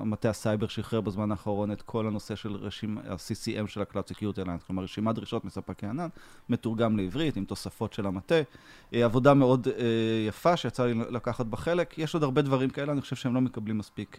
מטה 0.04 0.30
הסייבר 0.30 0.66
שחרר 0.66 1.00
בזמן 1.00 1.30
האחרון 1.30 1.72
את 1.72 1.82
כל 1.82 2.06
הנושא 2.06 2.34
של 2.34 2.54
רשימה, 2.54 3.00
ה-CCM 3.00 3.66
של 3.66 3.80
ה-Cloud 3.80 4.12
Security 4.12 4.44
Alliance, 4.44 4.66
כלומר 4.66 4.82
רשימת 4.82 5.14
דרישות 5.14 5.44
מספקי 5.44 5.86
ענן, 5.86 6.08
מתורגם 6.48 6.96
לעברית 6.96 7.36
עם 7.36 7.44
תוספות 7.44 7.92
של 7.92 8.06
המטה. 8.06 8.34
אה, 8.94 9.04
עבודה 9.04 9.34
מאוד 9.34 9.68
יפה 10.28 10.56
שיצא 10.56 10.86
לי 10.86 10.94
לקחת 11.10 11.46
בה 11.46 11.56
חלק. 11.56 11.98
יש 11.98 12.14
עוד 12.14 12.22
הרבה 12.22 12.42
דברים 12.42 12.70
כאלה, 12.70 12.92
אני 12.92 13.00
חושב 13.00 13.16
שהם 13.16 13.34
לא 13.34 13.40
מקבלים 13.40 13.78
מספיק 13.78 14.18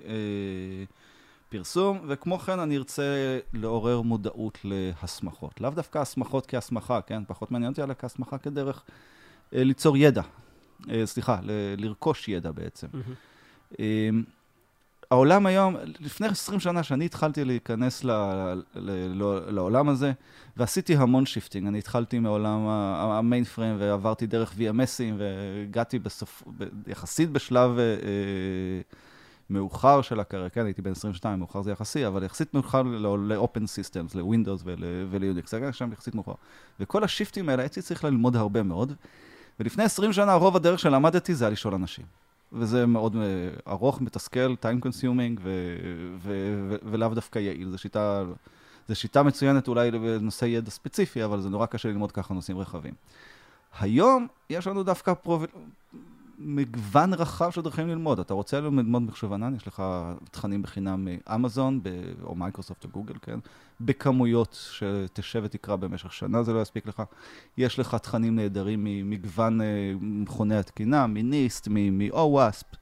פרסום, 1.50 2.00
וכמו 2.08 2.40
כן 2.40 2.60
אני 2.60 2.78
ארצה 2.78 3.04
לעורר 3.54 4.02
מודעות 4.02 4.60
להסמכות. 4.64 5.62
לאו 5.62 5.70
דווקא 5.70 6.00
הסמכות 6.00 6.46
כהסמכה, 6.46 7.02
כן? 7.02 7.24
פחות 7.28 7.52
מעניין 7.52 7.72
אותי, 7.72 7.84
אלא 7.84 7.94
כהסמכה 8.00 8.38
כדרך 8.38 8.84
אה, 9.56 9.64
ליצור 9.64 9.98
ידע. 9.98 10.22
אה, 10.90 11.06
סליחה, 11.06 11.40
ל- 11.44 11.76
לרכוש 11.78 12.28
ידע 12.30 12.52
בעצם. 12.52 12.88
Mm-hmm. 12.94 13.76
אמ, 13.80 14.24
העולם 15.12 15.46
היום, 15.46 15.76
לפני 16.00 16.28
20 16.28 16.60
שנה 16.60 16.84
שאני 16.84 17.06
התחלתי 17.06 17.46
להיכנס 17.46 18.04
ל, 18.04 18.12
ל, 18.12 18.62
ל, 18.76 19.24
לעולם 19.50 19.90
הזה, 19.90 20.12
ועשיתי 20.58 20.96
המון 20.96 21.26
shifting. 21.26 21.68
אני 21.68 21.80
התחלתי 21.80 22.20
מעולם 22.20 22.68
ה 22.68 23.44
mainframe 23.44 23.76
ועברתי 23.80 24.28
דרך 24.28 24.54
VMS 24.54 24.90
ים 24.90 25.14
והגעתי 25.18 26.00
בסוף, 26.00 26.44
יחסית 26.88 27.30
בשלב 27.30 27.80
אה, 27.80 27.84
אה, 27.84 27.96
מאוחר 29.50 30.02
של 30.02 30.20
הקריירה, 30.20 30.50
כן, 30.50 30.66
הייתי 30.66 30.82
בן 30.82 30.92
22, 30.92 31.40
מאוחר 31.40 31.62
זה 31.62 31.72
יחסי, 31.72 32.08
אבל 32.08 32.24
יחסית 32.24 32.54
מאוחר 32.54 32.82
ל-open 32.82 33.64
systems, 33.64 34.18
ל-Windows 34.18 34.62
ול-Unix, 34.64 35.50
זה 35.50 35.58
היה 35.58 35.74
שם 35.74 35.94
יחסית 35.94 36.16
מאוחר. 36.16 36.34
וכל 36.80 37.04
ה 37.04 37.10
shift 37.10 37.38
ים 37.38 37.50
האלה 37.50 37.64
הייתי 37.64 37.82
צריך 37.82 38.04
ללמוד 38.04 38.36
הרבה 38.36 38.64
מאוד, 38.64 38.94
ולפני 39.60 39.84
20 39.84 40.14
שנה 40.14 40.34
רוב 40.34 40.56
הדרך 40.56 40.80
שלמדתי 40.80 41.36
זה 41.36 41.46
היה 41.46 41.52
לשאול 41.52 41.74
אנשים. 41.74 42.06
וזה 42.54 42.86
מאוד 42.86 43.16
אה, 43.16 43.22
ארוך, 43.72 44.02
מתסכל, 44.02 44.56
time 44.62 44.86
consuming, 44.86 45.40
ולאו 46.84 47.14
דווקא 47.14 47.40
יעיל. 47.40 47.70
זו 47.70 47.78
שיטה, 47.78 48.24
זו 48.88 48.96
שיטה 48.96 49.24
מצוינת 49.24 49.68
אולי 49.68 49.92
בנושא 49.92 50.46
ידע 50.46 50.72
ספציפי, 50.72 51.24
אבל 51.26 51.42
זה 51.42 51.50
נורא 51.50 51.66
קשה 51.66 51.90
ללמוד 51.90 52.12
ככה 52.12 52.34
נושאים 52.34 52.60
רחבים. 52.60 52.94
היום 53.80 54.28
יש 54.50 54.68
לנו 54.68 54.84
דווקא 54.84 55.14
פרוב... 55.14 55.46
מגוון 56.38 57.14
רחב 57.14 57.52
של 57.52 57.62
דרכים 57.62 57.88
ללמוד. 57.88 58.20
אתה 58.20 58.34
רוצה 58.34 58.60
ללמוד 58.60 59.02
מחשוב 59.02 59.34
ענן, 59.34 59.56
יש 59.56 59.68
לך 59.68 59.84
תכנים 60.32 60.62
בחינם 60.62 61.08
מאמזון, 61.08 61.84
ב... 61.84 61.90
או 62.24 62.36
מייקרוסופט 62.36 62.84
או 62.84 62.90
גוגל, 62.90 63.14
כן? 63.22 63.40
בכמויות 63.82 64.72
שתשב 64.72 65.42
ותקרא 65.44 65.76
במשך 65.76 66.14
שנה, 66.14 66.44
זה 66.44 66.54
לא 66.54 66.62
יספיק 66.62 66.86
לך. 66.88 67.04
יש 67.58 67.80
לך 67.80 67.96
תכנים 67.96 68.36
נהדרים 68.36 68.84
ממגוון 68.84 69.62
אה, 69.62 69.94
מכוני 70.02 70.58
התקינה, 70.58 71.08
מ-NIST, 71.08 71.68
מ-OWASP, 71.72 72.76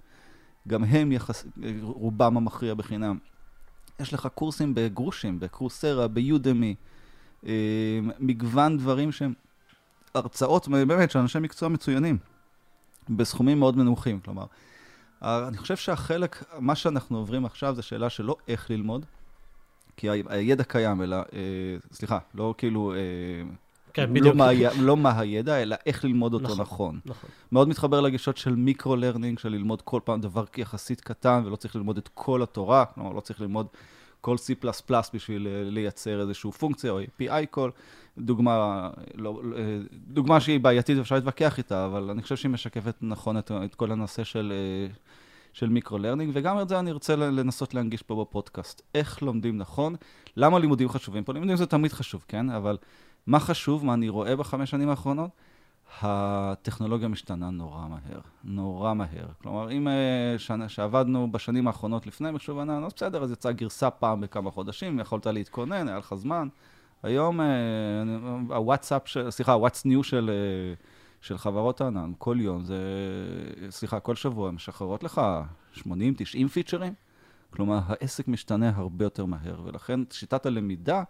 גם 0.68 0.84
הם 0.84 1.12
יחס... 1.12 1.46
רובם 1.82 2.38
המכריע 2.38 2.74
בחינם. 2.74 3.18
יש 4.00 4.14
לך 4.14 4.28
קורסים 4.36 4.76
בגרושים, 4.76 5.40
בקורסרה, 5.40 6.08
ביודמי, 6.08 6.76
אה, 7.46 7.52
מגוון 8.20 8.78
דברים 8.78 9.12
שהם 9.12 9.34
הרצאות, 10.16 10.68
באמת, 10.68 11.12
של 11.12 11.20
אנשי 11.20 11.40
מקצוע 11.40 11.70
מצוינים. 11.70 12.33
בסכומים 13.10 13.60
מאוד 13.60 13.78
מנוחים. 13.78 14.20
כלומר, 14.20 14.46
אני 15.22 15.58
חושב 15.58 15.76
שהחלק, 15.76 16.44
מה 16.60 16.76
שאנחנו 16.76 17.18
עוברים 17.18 17.46
עכשיו 17.46 17.76
זה 17.76 17.82
שאלה 17.82 18.10
של 18.10 18.24
לא 18.24 18.36
איך 18.48 18.72
ללמוד, 18.72 19.06
כי 19.98 20.10
הידע 20.10 20.64
קיים, 20.64 21.02
אלא, 21.02 21.16
אה, 21.16 21.22
סליחה, 21.92 22.18
לא 22.36 22.54
כאילו... 22.58 22.94
אה, 22.94 22.98
כן, 23.94 24.10
לא 24.10 24.14
בדיוק. 24.14 24.36
מה, 24.36 24.50
לא 24.80 24.98
מה 24.98 25.20
הידע, 25.20 25.62
אלא 25.62 25.76
איך 25.86 26.06
ללמוד 26.06 26.34
אותו 26.34 26.46
נכון. 26.46 26.60
נכון. 26.60 27.00
נכון. 27.06 27.30
מאוד 27.52 27.68
מתחבר 27.68 28.02
לגישות 28.02 28.38
של 28.38 28.56
micro-learning, 28.56 29.40
של 29.40 29.50
ללמוד 29.50 29.82
כל 29.82 30.00
פעם 30.04 30.22
דבר 30.22 30.44
יחסית 30.58 31.02
קטן, 31.02 31.44
ולא 31.46 31.56
צריך 31.56 31.76
ללמוד 31.76 31.98
את 31.98 32.10
כל 32.14 32.44
התורה, 32.44 32.86
כלומר, 32.86 33.12
לא 33.12 33.20
צריך 33.20 33.42
ללמוד 33.42 33.68
כל 34.24 34.36
C++ 34.36 34.66
בשביל 35.14 35.48
אה, 35.48 35.70
לייצר 35.70 36.22
איזושהי 36.22 36.52
פונקציה, 36.52 36.92
או 36.92 37.02
API 37.02 37.56
call. 37.56 37.70
דוגמה, 38.18 38.90
לא, 39.16 39.42
אה, 39.58 39.62
דוגמה 39.94 40.40
שהיא 40.40 40.60
בעייתית 40.60 40.98
ואפשר 40.98 41.16
להתווכח 41.16 41.58
איתה, 41.58 41.86
אבל 41.86 42.10
אני 42.10 42.22
חושב 42.22 42.36
שהיא 42.36 42.52
משקפת 42.52 42.96
נכון 43.02 43.38
את, 43.38 43.52
את 43.66 43.76
כל 43.76 43.92
הנושא 43.92 44.24
של, 44.24 44.54
אה, 44.56 44.94
של 45.54 45.70
micro-learning, 45.70 46.32
וגם 46.34 46.60
את 46.60 46.70
זה 46.70 46.80
אני 46.80 46.92
ארצה 46.92 47.16
לנסות 47.16 47.74
להנגיש 47.74 48.02
פה 48.02 48.22
בפודקאסט. 48.22 48.82
איך 48.96 49.22
לומדים 49.22 49.58
נכון? 49.58 49.96
למה 50.38 50.60
לימודים 50.60 50.90
חשובים 50.90 51.24
פה? 51.24 51.34
לימודים 51.34 51.56
זה 51.56 51.66
תמיד 51.66 51.94
חשוב, 51.94 52.26
כן? 52.28 52.50
אבל 52.50 52.78
מה 53.28 53.40
חשוב, 53.40 53.86
מה 53.86 53.94
אני 53.94 54.10
רואה 54.10 54.36
בחמש 54.36 54.70
שנים 54.70 54.90
האחרונות? 54.90 55.30
הטכנולוגיה 56.02 57.08
משתנה 57.08 57.50
נורא 57.50 57.88
מהר, 57.88 58.20
נורא 58.44 58.94
מהר. 58.94 59.28
כלומר, 59.42 59.72
אם 59.72 59.88
אה, 59.88 60.36
שנה, 60.38 60.70
שעבדנו 60.70 61.32
בשנים 61.32 61.68
האחרונות 61.68 62.08
לפני 62.08 62.32
מחשוב 62.32 62.60
ענן, 62.60 62.84
אז 62.84 62.94
בסדר, 62.94 63.24
אז 63.24 63.32
יצאה 63.32 63.52
גרסה 63.52 63.90
פעם 63.90 64.22
בכמה 64.22 64.52
חודשים, 64.52 65.00
יכולת 65.00 65.28
להתכונן, 65.28 65.88
היה 65.88 65.98
לך 65.98 66.14
זמן. 66.16 66.48
היום 67.04 67.42
אה, 67.42 67.46
הוואטסאפ, 68.50 69.08
סליחה, 69.30 69.54
הוואטס 69.54 69.86
ניו 69.86 70.04
של, 70.04 70.30
אה, 70.34 70.74
של 71.22 71.38
חברות 71.38 71.82
הענן, 71.82 72.12
כל 72.18 72.38
יום, 72.40 72.64
זה, 72.64 72.78
סליחה, 73.70 74.00
כל 74.00 74.16
שבוע 74.16 74.52
משחררות 74.52 75.04
לך 75.04 75.22
80-90 75.76 75.84
פיצ'רים. 76.54 76.94
כלומר, 77.50 77.80
העסק 77.88 78.28
משתנה 78.28 78.72
הרבה 78.76 79.06
יותר 79.06 79.26
מהר, 79.26 79.62
ולכן 79.64 80.00
שיטת 80.12 80.46
הלמידה 80.46 81.04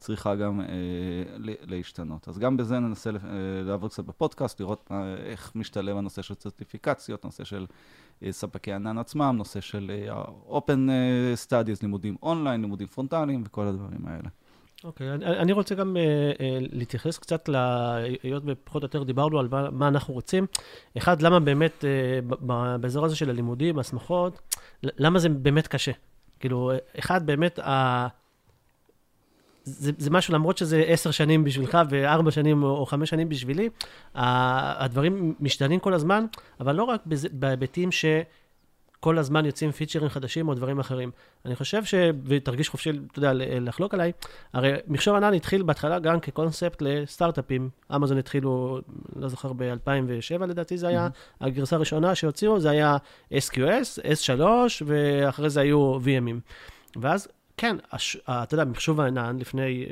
צריכה 0.00 0.34
גם 0.34 0.60
אה, 0.60 0.66
להשתנות. 1.66 2.28
אז 2.28 2.38
גם 2.38 2.56
בזה 2.56 2.78
ננסה 2.78 3.10
אה, 3.10 3.16
לעבוד 3.64 3.90
קצת 3.90 4.04
בפודקאסט, 4.04 4.60
לראות 4.60 4.88
אה, 4.92 5.14
איך 5.16 5.52
משתלב 5.54 5.96
הנושא 5.96 6.22
של 6.22 6.34
צרטיפיקציות, 6.34 7.24
נושא 7.24 7.44
של 7.44 7.66
אה, 8.22 8.32
ספקי 8.32 8.72
ענן 8.72 8.98
עצמם, 8.98 9.34
נושא 9.38 9.60
של 9.60 9.90
אה, 9.90 10.24
Open 10.58 10.90
Studies, 11.46 11.78
לימודים 11.82 12.16
אונליין, 12.22 12.60
לימודים 12.60 12.86
פרונטליים 12.86 13.42
וכל 13.46 13.66
הדברים 13.66 14.06
האלה. 14.06 14.28
אוקיי, 14.84 15.10
okay, 15.10 15.14
אני, 15.14 15.26
אני 15.26 15.52
רוצה 15.52 15.74
גם 15.74 15.96
uh, 15.96 16.36
uh, 16.36 16.42
להתייחס 16.72 17.18
קצת, 17.18 17.48
ל... 17.48 17.56
היות 18.22 18.42
ופחות 18.46 18.82
או 18.82 18.86
יותר 18.86 19.02
דיברנו 19.02 19.38
על 19.38 19.48
מה, 19.50 19.70
מה 19.70 19.88
אנחנו 19.88 20.14
רוצים. 20.14 20.46
אחד, 20.98 21.22
למה 21.22 21.40
באמת 21.40 21.84
uh, 21.84 22.44
באזור 22.80 23.04
הזה 23.04 23.16
של 23.16 23.30
הלימודים, 23.30 23.78
הסמכות, 23.78 24.40
למה 24.82 25.18
זה 25.18 25.28
באמת 25.28 25.66
קשה? 25.66 25.92
כאילו, 26.40 26.72
אחד, 26.98 27.26
באמת, 27.26 27.58
ה... 27.58 28.19
זה, 29.70 29.92
זה 29.98 30.10
משהו, 30.10 30.34
למרות 30.34 30.58
שזה 30.58 30.84
עשר 30.86 31.10
שנים 31.10 31.44
בשבילך 31.44 31.78
וארבע 31.90 32.30
שנים 32.30 32.62
או 32.62 32.86
חמש 32.86 33.10
שנים 33.10 33.28
בשבילי, 33.28 33.68
הדברים 34.14 35.34
משתנים 35.40 35.80
כל 35.80 35.94
הזמן, 35.94 36.26
אבל 36.60 36.76
לא 36.76 36.84
רק 36.84 37.00
בהיבטים 37.32 37.92
ש... 37.92 38.04
כל 39.00 39.18
הזמן 39.18 39.46
יוצאים 39.46 39.72
פיצ'רים 39.72 40.08
חדשים 40.08 40.48
או 40.48 40.54
דברים 40.54 40.78
אחרים. 40.78 41.10
אני 41.44 41.56
חושב 41.56 41.84
ש... 41.84 41.94
ותרגיש 42.24 42.68
חופשי, 42.68 42.90
אתה 43.12 43.18
יודע, 43.18 43.32
לחלוק 43.60 43.94
עליי, 43.94 44.12
הרי 44.52 44.72
מחשוב 44.88 45.14
ענן 45.14 45.34
התחיל 45.34 45.62
בהתחלה 45.62 45.98
גם 45.98 46.20
כקונספט 46.20 46.82
לסטארט-אפים. 46.82 47.70
אמזון 47.94 48.18
התחילו, 48.18 48.80
לא 49.16 49.28
זוכר, 49.28 49.52
ב-2007 49.52 50.46
לדעתי 50.46 50.78
זה 50.78 50.88
היה, 50.88 51.06
mm-hmm. 51.06 51.44
הגרסה 51.46 51.76
הראשונה 51.76 52.14
שהוציאו, 52.14 52.60
זה 52.60 52.70
היה 52.70 52.96
SQS, 53.32 54.02
S3, 54.02 54.42
ואחרי 54.86 55.50
זה 55.50 55.60
היו 55.60 55.96
VMים. 55.96 56.40
ואז 57.00 57.28
כן, 57.60 57.76
הש, 57.92 58.16
אתה 58.16 58.54
יודע, 58.54 58.64
מחשוב 58.64 59.00
הענן 59.00 59.38
לפני 59.38 59.86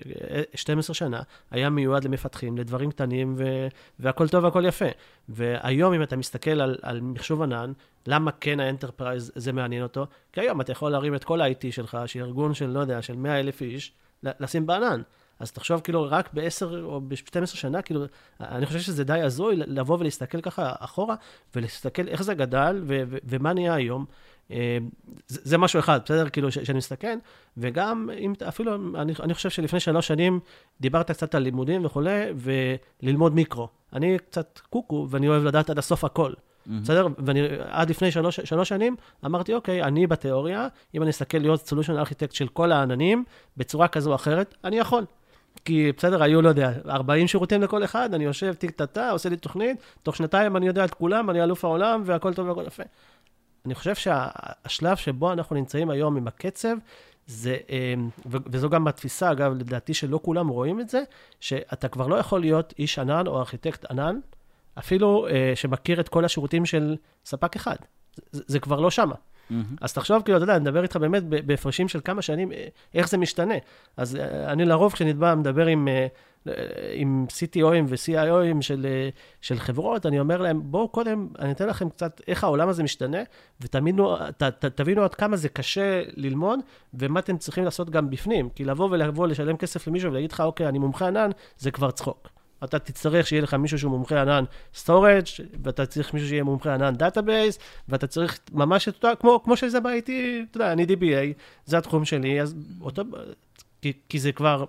12 0.54 0.94
אה, 0.94 0.94
שנה 0.94 1.22
היה 1.50 1.70
מיועד 1.70 2.04
למפתחים, 2.04 2.58
לדברים 2.58 2.90
קטנים, 2.90 3.34
ו, 3.38 3.68
והכל 3.98 4.28
טוב 4.28 4.44
והכל 4.44 4.64
יפה. 4.66 4.84
והיום, 5.28 5.94
אם 5.94 6.02
אתה 6.02 6.16
מסתכל 6.16 6.60
על, 6.60 6.78
על 6.82 7.00
מחשוב 7.00 7.42
ענן, 7.42 7.72
למה 8.06 8.32
כן 8.32 8.60
ה 8.60 8.67
enterprise 8.67 9.32
זה 9.34 9.52
מעניין 9.52 9.82
אותו? 9.82 10.06
כי 10.32 10.40
היום 10.40 10.60
אתה 10.60 10.72
יכול 10.72 10.90
להרים 10.90 11.14
את 11.14 11.24
כל 11.24 11.40
ה-IT 11.40 11.66
שלך, 11.70 11.98
שארגון 12.06 12.54
של, 12.54 12.66
לא 12.66 12.80
יודע, 12.80 13.02
של 13.02 13.16
100 13.16 13.40
אלף 13.40 13.62
איש, 13.62 13.92
לשים 14.22 14.66
בענן. 14.66 15.02
אז 15.38 15.52
תחשוב 15.52 15.80
כאילו 15.80 16.06
רק 16.10 16.30
ב-10 16.34 16.66
או 16.82 17.00
ב-12 17.00 17.46
שנה, 17.46 17.82
כאילו, 17.82 18.04
אני 18.40 18.66
חושב 18.66 18.78
שזה 18.78 19.04
די 19.04 19.20
הזוי 19.20 19.56
לבוא 19.56 19.98
ולהסתכל 20.00 20.40
ככה 20.40 20.72
אחורה, 20.78 21.14
ולהסתכל 21.56 22.08
איך 22.08 22.22
זה 22.22 22.34
גדל 22.34 22.82
ו- 22.86 23.02
ו- 23.08 23.18
ומה 23.24 23.52
נהיה 23.52 23.74
היום. 23.74 24.04
אה, 24.50 24.78
זה, 25.28 25.58
משהו 25.58 25.78
אחד, 25.78 26.00
בסדר? 26.04 26.28
כאילו, 26.28 26.52
שאני 26.52 26.78
מסתכן, 26.78 27.18
וגם 27.56 28.10
אם 28.18 28.32
אפילו, 28.48 28.74
אני, 28.74 29.12
אני 29.22 29.34
חושב 29.34 29.50
שלפני 29.50 29.80
שלוש 29.80 30.06
שנים 30.06 30.40
דיברת 30.80 31.10
קצת 31.10 31.34
על 31.34 31.42
לימודים 31.42 31.84
וכולי, 31.84 32.24
וללמוד 33.02 33.34
מיקרו. 33.34 33.68
אני 33.92 34.18
קצת 34.18 34.60
קוקו, 34.70 35.06
ואני 35.10 35.28
אוהב 35.28 35.44
לדעת 35.44 35.70
עד 35.70 35.78
הסוף 35.78 36.04
הכל. 36.04 36.32
Mm-hmm. 36.32 36.70
בסדר? 36.82 37.06
ואני 37.18 37.40
עד 37.68 37.90
לפני 37.90 38.10
שלוש, 38.10 38.40
שלוש 38.40 38.68
שנים 38.68 38.96
אמרתי, 39.24 39.54
אוקיי, 39.54 39.82
אני 39.82 40.06
בתיאוריה, 40.06 40.68
אם 40.94 41.02
אני 41.02 41.10
אסתכל 41.10 41.38
להיות 41.38 41.66
solution 41.66 41.98
architect 41.98 42.32
של 42.32 42.48
כל 42.48 42.72
העננים, 42.72 43.24
בצורה 43.56 43.88
כזו 43.88 44.10
או 44.10 44.14
אחרת, 44.14 44.54
אני 44.64 44.78
יכול. 44.78 45.04
כי 45.64 45.92
בסדר, 45.96 46.22
היו, 46.22 46.42
לא 46.42 46.48
יודע, 46.48 46.72
40 46.88 47.26
שירותים 47.26 47.62
לכל 47.62 47.84
אחד, 47.84 48.14
אני 48.14 48.24
יושב 48.24 48.54
טיק 48.54 48.70
טטה, 48.70 49.10
עושה 49.10 49.28
לי 49.28 49.36
תוכנית, 49.36 49.76
תוך 50.02 50.16
שנתיים 50.16 50.56
אני 50.56 50.66
יודע 50.66 50.84
את 50.84 50.94
כולם, 50.94 51.30
אני 51.30 51.42
אלוף 51.42 51.64
העולם, 51.64 52.02
והכל 52.04 52.34
טוב 52.34 52.48
והכל 52.48 52.64
יפה. 52.66 52.82
אני 53.68 53.74
חושב 53.74 53.94
שהשלב 53.94 54.96
שבו 54.96 55.32
אנחנו 55.32 55.56
נמצאים 55.56 55.90
היום 55.90 56.16
עם 56.16 56.28
הקצב, 56.28 56.76
זה, 57.26 57.56
אמ, 57.68 58.08
וזו 58.26 58.70
גם 58.70 58.86
התפיסה, 58.86 59.32
אגב, 59.32 59.52
לדעתי 59.52 59.94
שלא 59.94 60.20
כולם 60.22 60.48
רואים 60.48 60.80
את 60.80 60.88
זה, 60.88 61.02
שאתה 61.40 61.88
כבר 61.88 62.06
לא 62.06 62.16
יכול 62.16 62.40
להיות 62.40 62.74
איש 62.78 62.98
ענן 62.98 63.26
או 63.26 63.38
ארכיטקט 63.38 63.90
ענן, 63.90 64.18
אפילו 64.78 65.28
אה, 65.28 65.52
שמכיר 65.54 66.00
את 66.00 66.08
כל 66.08 66.24
השירותים 66.24 66.66
של 66.66 66.96
ספק 67.24 67.56
אחד. 67.56 67.76
זה, 68.32 68.42
זה 68.46 68.60
כבר 68.60 68.80
לא 68.80 68.90
שמה. 68.90 69.14
Mm-hmm. 69.14 69.54
אז 69.80 69.92
תחשוב, 69.92 70.22
כאילו, 70.22 70.36
אתה 70.36 70.44
יודע, 70.44 70.56
אני 70.56 70.62
מדבר 70.62 70.82
איתך 70.82 70.96
באמת 70.96 71.22
בהפרשים 71.24 71.88
של 71.88 72.00
כמה 72.04 72.22
שנים, 72.22 72.52
אה, 72.52 72.66
איך 72.94 73.08
זה 73.08 73.18
משתנה. 73.18 73.54
אז 73.96 74.16
אה, 74.16 74.52
אני 74.52 74.64
לרוב, 74.64 74.92
כשאני 74.92 75.12
בא, 75.12 75.34
מדבר 75.34 75.66
עם, 75.66 75.88
עם 76.94 77.26
CTOים 77.28 77.84
ו-CIOים 77.88 78.60
של, 78.62 78.86
של 79.40 79.58
חברות, 79.58 80.06
אני 80.06 80.20
אומר 80.20 80.42
להם, 80.42 80.60
בואו 80.64 80.88
קודם, 80.88 81.28
אני 81.38 81.52
אתן 81.52 81.68
לכם 81.68 81.88
קצת 81.88 82.20
איך 82.28 82.44
העולם 82.44 82.68
הזה 82.68 82.82
משתנה, 82.82 83.18
ותבינו 83.60 85.04
עד 85.04 85.14
כמה 85.14 85.36
זה 85.36 85.48
קשה 85.48 86.02
ללמוד, 86.16 86.60
ומה 86.94 87.20
אתם 87.20 87.38
צריכים 87.38 87.64
לעשות 87.64 87.90
גם 87.90 88.10
בפנים. 88.10 88.48
כי 88.48 88.64
לבוא 88.64 88.88
ולבוא 88.90 89.26
לשלם 89.26 89.56
כסף 89.56 89.86
למישהו 89.86 90.10
ולהגיד 90.10 90.32
לך, 90.32 90.40
אוקיי, 90.40 90.68
אני 90.68 90.78
מומחה 90.78 91.06
ענן, 91.06 91.30
זה 91.58 91.70
כבר 91.70 91.90
צחוק. 91.90 92.28
אתה 92.64 92.78
תצטרך 92.78 93.26
שיהיה 93.26 93.42
לך 93.42 93.54
מישהו 93.54 93.78
שהוא 93.78 93.90
מומחה 93.90 94.22
ענן 94.22 94.44
storage, 94.74 95.24
ואתה 95.62 95.86
צריך 95.86 96.14
מישהו 96.14 96.28
שיהיה 96.28 96.44
מומחה 96.44 96.74
ענן 96.74 96.94
database, 96.94 97.58
ואתה 97.88 98.06
צריך 98.06 98.38
ממש 98.52 98.88
את 98.88 98.94
אותו, 98.94 99.08
כמו, 99.20 99.40
כמו 99.44 99.56
שזה 99.56 99.80
ב-IT, 99.80 100.10
אתה 100.50 100.56
יודע, 100.56 100.72
אני 100.72 100.84
DBA, 100.84 101.40
זה 101.64 101.78
התחום 101.78 102.04
שלי, 102.04 102.40
אז 102.40 102.54
אותו, 102.80 103.02
כי, 103.82 103.92
כי 104.08 104.18
זה 104.18 104.32
כבר, 104.32 104.64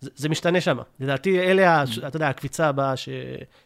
זה, 0.00 0.28
משתנה 0.28 0.60
שם. 0.60 0.78
לדעתי, 1.00 1.40
אלה, 1.40 1.82
אתה 1.82 2.16
יודע, 2.16 2.28
הקפיצה 2.28 2.68
הבאה 2.68 2.96
ש, 2.96 3.08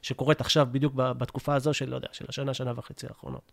שקורית 0.03 0.41
עכשיו, 0.41 0.69
בדיוק 0.73 0.95
בתקופה 0.95 1.55
הזו 1.55 1.75
של, 1.75 1.89
לא 1.89 1.97
יודע, 1.97 2.09
של 2.13 2.25
השנה, 2.29 2.55
שנה 2.55 2.73
וחצי 2.77 3.07
האחרונות. 3.07 3.53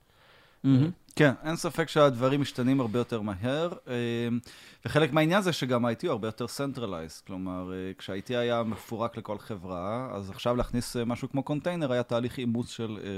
כן, 1.15 1.33
אין 1.43 1.55
ספק 1.55 1.89
שהדברים 1.89 2.41
משתנים 2.41 2.81
הרבה 2.81 2.99
יותר 2.99 3.21
מהר, 3.21 3.69
אמ, 3.87 4.39
וחלק 4.85 5.13
מהעניין 5.13 5.41
זה 5.41 5.53
שגם 5.53 5.85
ה-IT 5.85 5.99
הוא 6.03 6.11
הרבה 6.11 6.27
יותר 6.27 6.45
centralized, 6.45 7.27
כלומר, 7.27 7.71
אה, 7.73 7.93
כשה-IT 7.97 8.29
היה 8.29 8.63
מפורק 8.63 9.17
לכל 9.17 9.37
חברה, 9.37 10.09
אז 10.13 10.29
עכשיו 10.29 10.55
להכניס 10.55 10.97
אה, 10.97 11.05
משהו 11.05 11.29
כמו 11.29 11.43
קונטיינר 11.43 11.91
היה 11.91 12.03
תהליך 12.03 12.37
אימוץ 12.37 12.69
של 12.69 12.99
אה, 13.03 13.09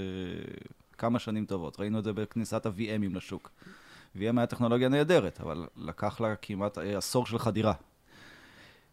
כמה 0.97 1.19
שנים 1.19 1.45
טובות. 1.45 1.79
ראינו 1.79 1.99
את 1.99 2.03
זה 2.03 2.13
בכניסת 2.13 2.65
ה-VMים 2.65 3.15
לשוק. 3.15 3.51
VM 4.15 4.37
היה 4.37 4.45
טכנולוגיה 4.45 4.89
נהדרת, 4.89 5.41
אבל 5.41 5.67
לקח 5.77 6.21
לה 6.21 6.35
כמעט 6.35 6.77
עשור 6.77 7.25
של 7.25 7.39
חדירה 7.39 7.73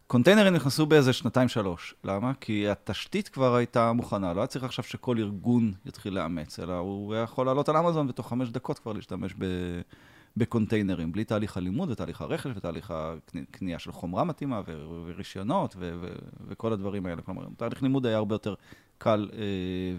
קונטיינרים 0.07 0.53
נכנסו 0.53 0.85
באיזה 0.85 1.13
שנתיים-שלוש. 1.13 1.95
למה? 2.03 2.33
כי 2.41 2.69
התשתית 2.69 3.29
כבר 3.29 3.55
הייתה 3.55 3.93
מוכנה, 3.93 4.33
לא 4.33 4.41
היה 4.41 4.47
צריך 4.47 4.63
עכשיו 4.63 4.85
שכל 4.85 5.17
ארגון 5.19 5.73
יתחיל 5.85 6.13
לאמץ, 6.13 6.59
אלא 6.59 6.73
הוא 6.73 7.15
יכול 7.15 7.45
לעלות 7.45 7.69
על 7.69 7.77
אמזון 7.77 8.09
ותוך 8.09 8.29
חמש 8.29 8.49
דקות 8.49 8.79
כבר 8.79 8.93
להשתמש 8.93 9.33
ב... 9.37 9.45
בקונטיינרים, 10.37 11.11
בלי 11.11 11.23
תהליך 11.23 11.57
הלימוד 11.57 11.91
ותהליך 11.91 12.21
הרכש 12.21 12.51
ותהליך 12.55 12.93
הקנייה 12.95 13.79
של 13.79 13.91
חומרה 13.91 14.23
מתאימה 14.23 14.61
ו- 14.67 15.03
ורישיונות 15.05 15.75
ו- 15.79 15.93
ו- 16.01 16.15
וכל 16.47 16.73
הדברים 16.73 17.05
האלה. 17.05 17.21
כלומר, 17.21 17.45
תהליך 17.57 17.83
לימוד 17.83 18.05
היה 18.05 18.17
הרבה 18.17 18.35
יותר 18.35 18.53
קל 18.97 19.29
אה, 19.33 19.39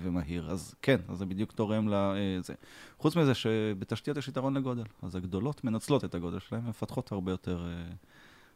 ומהיר. 0.03 0.51
אז 0.51 0.75
כן, 0.83 1.01
אז 1.09 1.19
זה 1.19 1.27
בדיוק 1.27 1.53
תורם 1.53 1.89
לזה. 1.89 2.53
אה, 2.53 2.59
חוץ 2.99 3.17
מזה 3.17 3.35
שבתשתיות 3.35 4.17
יש 4.17 4.29
יתרון 4.29 4.57
לגודל, 4.57 4.85
אז 5.03 5.15
הגדולות 5.15 5.65
מנצלות 5.65 6.05
את 6.05 6.15
הגודל 6.15 6.39
שלהן 6.39 6.63
ומפתחות 6.67 7.13
הרבה 7.13 7.31
יותר, 7.31 7.67
אה, 7.67 7.93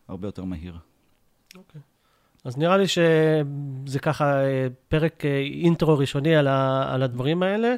הרבה 0.08 0.28
יותר 0.28 0.44
מהיר. 0.44 0.78
אוקיי. 1.56 1.80
אז 2.44 2.56
נראה 2.56 2.76
לי 2.76 2.88
שזה 2.88 3.98
ככה 4.02 4.42
אה, 4.42 4.66
פרק 4.88 5.24
אה, 5.24 5.38
אינטרו 5.38 5.98
ראשוני 5.98 6.36
על, 6.36 6.46
ה, 6.46 6.86
על 6.94 7.02
הדברים 7.02 7.42
האלה. 7.42 7.74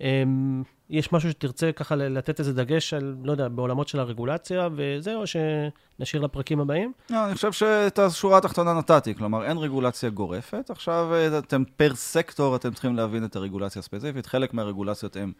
אמ, 0.00 0.62
יש 0.90 1.12
משהו 1.12 1.30
שתרצה 1.30 1.72
ככה 1.72 1.96
לתת 1.96 2.40
איזה 2.40 2.52
דגש 2.52 2.94
על, 2.94 3.16
לא 3.24 3.32
יודע, 3.32 3.48
בעולמות 3.48 3.88
של 3.88 4.00
הרגולציה 4.00 4.68
וזה, 4.76 5.14
או 5.14 5.24
שנשאיר 5.26 6.22
לפרקים 6.22 6.60
הבאים? 6.60 6.92
לא, 7.10 7.26
אני 7.26 7.34
חושב 7.34 7.52
שאת 7.52 7.98
השורה 7.98 8.38
התחתונה 8.38 8.72
נתתי, 8.72 9.14
כלומר, 9.14 9.44
אין 9.44 9.58
רגולציה 9.58 10.10
גורפת. 10.10 10.70
עכשיו, 10.70 11.14
אה, 11.14 11.38
אתם 11.38 11.62
פר 11.76 11.94
סקטור, 11.94 12.56
אתם 12.56 12.72
צריכים 12.72 12.96
להבין 12.96 13.24
את 13.24 13.36
הרגולציה 13.36 13.80
הספציפית. 13.80 14.26
חלק 14.26 14.54
מהרגולציות 14.54 15.16
הן 15.16 15.32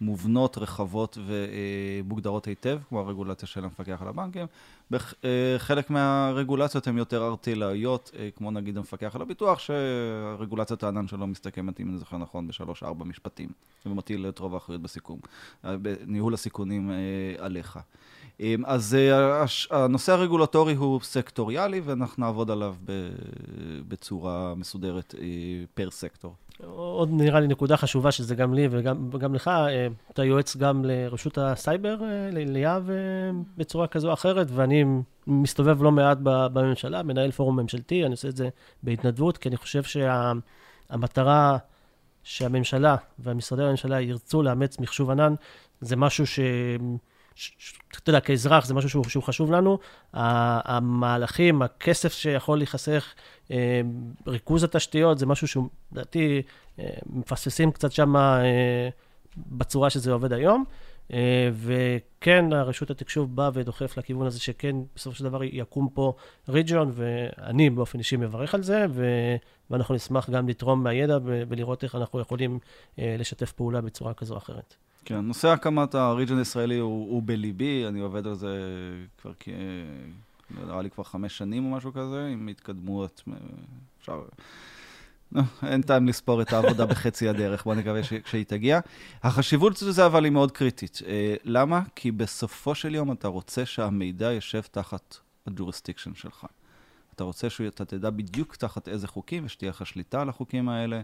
מובנות, 0.00 0.58
רחבות 0.58 1.18
ומוגדרות 1.26 2.46
היטב, 2.46 2.78
כמו 2.88 3.00
הרגולציה 3.00 3.48
של 3.48 3.64
המפקח 3.64 4.02
על 4.02 4.08
הבנקים. 4.08 4.46
חלק 5.58 5.90
מהרגולציות 5.90 6.86
הן 6.86 6.98
יותר 6.98 7.26
סקטוריאליות, 7.26 8.10
אה, 8.18 8.28
כמו 8.36 8.50
נגיד 8.50 8.76
המפקח 8.76 9.16
על 9.16 9.22
הביטוח, 9.22 9.58
שהרגולציית 9.58 10.82
הענן 10.82 11.08
שלו 11.08 11.26
מסתכמת, 11.26 11.80
אם 11.80 11.88
אני 11.88 11.98
זוכר 11.98 12.18
נכון, 12.18 12.48
בשלוש-ארבע 12.48 13.04
משפטים, 13.04 13.48
ומטיל 13.86 14.28
את 14.28 14.38
רוב 14.38 14.54
האחריות 14.54 14.82
בסיכום, 14.82 15.18
אה, 15.64 15.76
בניהול 15.76 16.34
הסיכונים 16.34 16.90
אה, 16.90 16.96
עליך. 17.38 17.78
אז 18.64 18.96
הנושא 19.70 20.12
הרגולטורי 20.12 20.74
הוא 20.74 21.00
סקטוריאלי, 21.00 21.80
ואנחנו 21.80 22.24
נעבוד 22.26 22.50
עליו 22.50 22.76
בצורה 23.88 24.54
מסודרת 24.54 25.14
פר 25.74 25.90
סקטור. 25.90 26.34
עוד 26.64 27.08
נראה 27.12 27.40
לי 27.40 27.46
נקודה 27.46 27.76
חשובה, 27.76 28.12
שזה 28.12 28.34
גם 28.34 28.54
לי 28.54 28.68
וגם, 28.70 29.34
לך, 29.34 29.48
אה, 29.48 29.86
אתה 30.12 30.24
יועץ 30.24 30.56
גם 30.56 30.84
לרשות 30.84 31.38
הסייבר, 31.38 31.96
אה, 32.02 32.30
ליהב, 32.32 32.90
אה, 32.90 32.96
בצורה 33.56 33.86
כזו 33.86 34.08
או 34.08 34.12
אחרת, 34.12 34.46
ואני 34.50 34.84
מסתובב 35.26 35.82
לא 35.82 35.92
מעט 35.92 36.18
בממשלה, 36.22 37.02
מנהל 37.02 37.30
פורום 37.30 37.60
ממשלתי, 37.60 38.04
אני 38.04 38.10
עושה 38.10 38.28
את 38.28 38.36
זה 38.36 38.48
בהתנדבות, 38.82 39.38
כי 39.38 39.48
אני 39.48 39.56
חושב 39.56 39.82
שהמטרה 39.82 41.58
שה, 42.22 42.38
שהממשלה 42.38 42.96
והמשרדי 43.18 43.62
הממשלה 43.62 44.00
ירצו 44.00 44.42
לאמץ 44.42 44.78
מחשוב 44.78 45.10
ענן, 45.10 45.34
זה 45.80 45.96
משהו 45.96 46.26
ש... 46.26 46.40
אתה 48.02 48.10
יודע, 48.10 48.20
כאזרח 48.20 48.66
זה 48.66 48.74
משהו 48.74 48.90
שהוא, 48.90 49.04
שהוא 49.04 49.22
חשוב 49.22 49.52
לנו. 49.52 49.78
המהלכים, 50.12 51.62
הכסף 51.62 52.12
שיכול 52.12 52.58
להיחסך, 52.58 53.14
אה, 53.50 53.80
ריכוז 54.26 54.64
התשתיות, 54.64 55.18
זה 55.18 55.26
משהו 55.26 55.48
שהוא, 55.48 55.68
לדעתי, 55.92 56.42
אה, 56.78 56.84
מפספסים 57.06 57.72
קצת 57.72 57.92
שם 57.92 58.16
אה, 58.16 58.88
בצורה 59.36 59.90
שזה 59.90 60.12
עובד 60.12 60.32
היום. 60.32 60.64
וכן, 61.52 62.52
הרשות 62.52 62.90
התקשוב 62.90 63.36
בא 63.36 63.50
ודוחף 63.54 63.98
לכיוון 63.98 64.26
הזה 64.26 64.40
שכן, 64.40 64.76
בסופו 64.96 65.16
של 65.16 65.24
דבר 65.24 65.44
יקום 65.44 65.88
פה 65.94 66.12
ריג'ון, 66.48 66.92
ואני 66.94 67.70
באופן 67.70 67.98
אישי 67.98 68.16
מברך 68.16 68.54
על 68.54 68.62
זה, 68.62 68.86
ו... 68.90 69.06
ואנחנו 69.70 69.94
נשמח 69.94 70.30
גם 70.30 70.48
לתרום 70.48 70.82
מהידע 70.82 71.18
ולראות 71.24 71.84
איך 71.84 71.94
אנחנו 71.94 72.20
יכולים 72.20 72.58
לשתף 72.98 73.52
פעולה 73.52 73.80
בצורה 73.80 74.14
כזו 74.14 74.34
או 74.34 74.38
אחרת. 74.38 74.76
כן, 75.04 75.20
נושא 75.20 75.48
הקמת 75.48 75.94
הריג'ן 75.94 76.38
הישראלי 76.38 76.78
הוא, 76.78 77.10
הוא 77.10 77.22
בליבי, 77.24 77.84
אני 77.88 78.00
עובד 78.00 78.26
על 78.26 78.34
זה 78.34 78.56
כבר 79.22 79.32
כ... 79.40 79.48
נראה 80.50 80.82
לי 80.82 80.90
כבר 80.90 81.04
חמש 81.04 81.38
שנים 81.38 81.64
או 81.64 81.76
משהו 81.76 81.92
כזה, 81.92 82.28
עם 82.32 82.48
התקדמות, 82.48 83.22
אפשר... 84.00 84.22
לא, 85.32 85.42
אין 85.66 85.82
טעם 85.82 86.08
לספור 86.08 86.42
את 86.42 86.52
העבודה 86.52 86.86
בחצי 86.92 87.28
הדרך, 87.28 87.64
בוא 87.64 87.74
נקווה 87.74 88.00
שהיא 88.24 88.44
תגיע. 88.44 88.80
החשיבות 89.22 89.76
של 89.76 89.90
זה 89.90 90.06
אבל 90.06 90.24
היא 90.24 90.32
מאוד 90.32 90.52
קריטית. 90.52 90.98
אה, 91.06 91.34
למה? 91.44 91.82
כי 91.94 92.10
בסופו 92.10 92.74
של 92.74 92.94
יום 92.94 93.12
אתה 93.12 93.28
רוצה 93.28 93.66
שהמידע 93.66 94.32
יושב 94.32 94.60
תחת 94.60 95.16
ה 95.46 95.51
jurisdiction 95.51 96.14
שלך. 96.14 96.46
אתה 97.14 97.24
רוצה 97.24 97.50
שאתה 97.50 97.84
תדע 97.84 98.10
בדיוק 98.10 98.56
תחת 98.56 98.88
איזה 98.88 99.08
חוקים 99.08 99.44
ושתהיה 99.44 99.70
לך 99.70 99.86
שליטה 99.86 100.20
על 100.20 100.28
החוקים 100.28 100.68
האלה. 100.68 101.00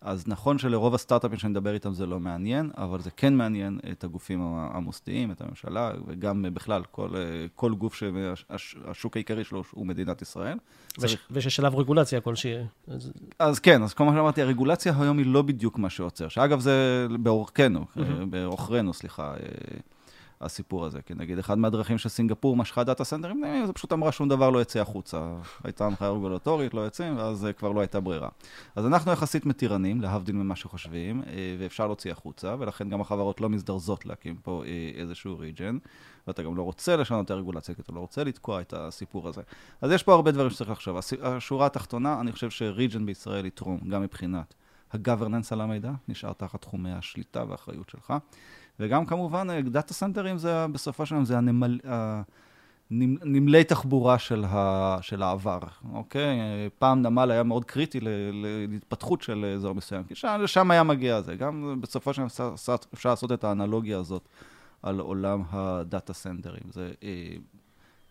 אז 0.00 0.28
נכון 0.28 0.58
שלרוב 0.58 0.94
הסטארט-אפים 0.94 1.38
שאני 1.38 1.50
מדבר 1.50 1.74
איתם 1.74 1.94
זה 1.94 2.06
לא 2.06 2.20
מעניין, 2.20 2.70
אבל 2.76 3.00
זה 3.00 3.10
כן 3.10 3.34
מעניין 3.34 3.78
את 3.92 4.04
הגופים 4.04 4.42
המוסדיים, 4.42 5.30
את 5.30 5.40
הממשלה, 5.40 5.92
וגם 6.06 6.44
בכלל, 6.54 6.82
כל, 6.90 7.10
כל 7.54 7.74
גוף 7.74 7.94
שהשוק 7.94 9.16
העיקרי 9.16 9.44
שלו 9.44 9.62
הוא 9.70 9.86
מדינת 9.86 10.22
ישראל. 10.22 10.58
וש, 10.98 11.04
צריך... 11.04 11.20
ושש 11.30 11.58
עליו 11.58 11.78
רגולציה 11.78 12.20
כלשהי. 12.20 12.54
אז... 12.88 13.12
אז 13.38 13.58
כן, 13.58 13.82
אז 13.82 13.94
כמו 13.94 14.12
שאמרתי, 14.12 14.42
הרגולציה 14.42 14.92
היום 15.00 15.18
היא 15.18 15.26
לא 15.26 15.42
בדיוק 15.42 15.78
מה 15.78 15.90
שעוצר, 15.90 16.28
שאגב 16.28 16.60
זה 16.60 17.06
באורכנו, 17.20 17.80
mm-hmm. 17.80 18.00
בעוכרינו, 18.30 18.94
סליחה. 18.94 19.34
הסיפור 20.40 20.86
הזה. 20.86 21.02
כי 21.02 21.14
נגיד, 21.14 21.38
אחד 21.38 21.58
מהדרכים 21.58 21.98
שסינגפור 21.98 22.56
משכה 22.56 22.84
דאטה 22.84 23.04
סנטרים, 23.04 23.44
זה 23.66 23.72
פשוט 23.72 23.92
אמרה 23.92 24.12
שום 24.12 24.28
דבר 24.28 24.50
לא 24.50 24.62
יצא 24.62 24.80
החוצה. 24.80 25.32
הייתה 25.64 25.86
הנחיה 25.86 26.10
רגולטורית, 26.10 26.74
לא 26.74 26.80
יוצאים, 26.80 27.16
ואז 27.16 27.46
אה, 27.46 27.52
כבר 27.52 27.72
לא 27.72 27.80
הייתה 27.80 28.00
ברירה. 28.00 28.28
אז 28.76 28.86
אנחנו 28.86 29.12
יחסית 29.12 29.46
מתירנים, 29.46 30.00
להבדיל 30.00 30.36
ממה 30.36 30.56
שחושבים, 30.56 31.22
אה, 31.22 31.56
ואפשר 31.58 31.86
להוציא 31.86 32.12
החוצה, 32.12 32.56
ולכן 32.58 32.88
גם 32.88 33.00
החברות 33.00 33.40
לא 33.40 33.48
מזדרזות 33.48 34.06
להקים 34.06 34.36
פה 34.36 34.62
אה, 34.66 35.00
איזשהו 35.00 35.38
ריג'ן, 35.38 35.78
ואתה 36.26 36.42
גם 36.42 36.56
לא 36.56 36.62
רוצה 36.62 36.96
לשנות 36.96 37.26
את 37.26 37.30
הרגולציה, 37.30 37.74
כי 37.74 37.82
אתה 37.82 37.92
לא 37.92 38.00
רוצה 38.00 38.24
לתקוע 38.24 38.60
את 38.60 38.74
הסיפור 38.76 39.28
הזה. 39.28 39.42
אז 39.80 39.90
יש 39.90 40.02
פה 40.02 40.14
הרבה 40.14 40.30
דברים 40.30 40.50
שצריך 40.50 40.70
לחשוב. 40.70 40.96
השורה 41.22 41.66
התחתונה, 41.66 42.20
אני 42.20 42.32
חושב 42.32 42.50
שריג'ן 42.50 43.06
בישראל 43.06 43.46
יתרום, 43.46 43.80
גם 43.88 44.02
מבחינת 44.02 44.54
ה-governance 44.92 45.48
על 45.50 45.60
המידע, 45.60 45.92
נשאר 46.08 46.32
תחת 46.32 46.60
תחומי 46.60 46.92
השליטה 46.92 47.44
והאחריות 47.48 47.88
שלך. 47.88 48.14
וגם 48.80 49.06
כמובן, 49.06 49.60
דאטה 49.60 49.94
סנטרים 49.94 50.38
זה, 50.38 50.66
בסופו 50.72 51.06
של 51.06 51.14
דבר, 51.14 51.24
זה 51.24 51.38
הנמל... 51.38 51.78
נמלי 52.90 53.64
תחבורה 53.64 54.18
של, 54.18 54.44
ה, 54.48 54.98
של 55.00 55.22
העבר, 55.22 55.58
אוקיי? 55.92 56.38
פעם 56.78 57.02
נמל 57.02 57.30
היה 57.30 57.42
מאוד 57.42 57.64
קריטי 57.64 58.00
להתפתחות 58.68 59.22
של 59.22 59.52
אזור 59.56 59.74
מסוים, 59.74 60.04
כי 60.04 60.14
שם, 60.14 60.38
לשם 60.42 60.70
היה 60.70 60.82
מגיע 60.82 61.20
זה. 61.20 61.36
גם 61.36 61.78
בסופו 61.80 62.14
של 62.14 62.22
דבר 62.38 62.54
אפשר 62.94 63.10
לעשות 63.10 63.32
את 63.32 63.44
האנלוגיה 63.44 63.98
הזאת 63.98 64.28
על 64.82 65.00
עולם 65.00 65.42
ה 65.50 65.62
data 65.62 66.12
center 66.12 66.45
ים. 66.45 66.62
זה 66.70 66.90
אה, 67.02 67.36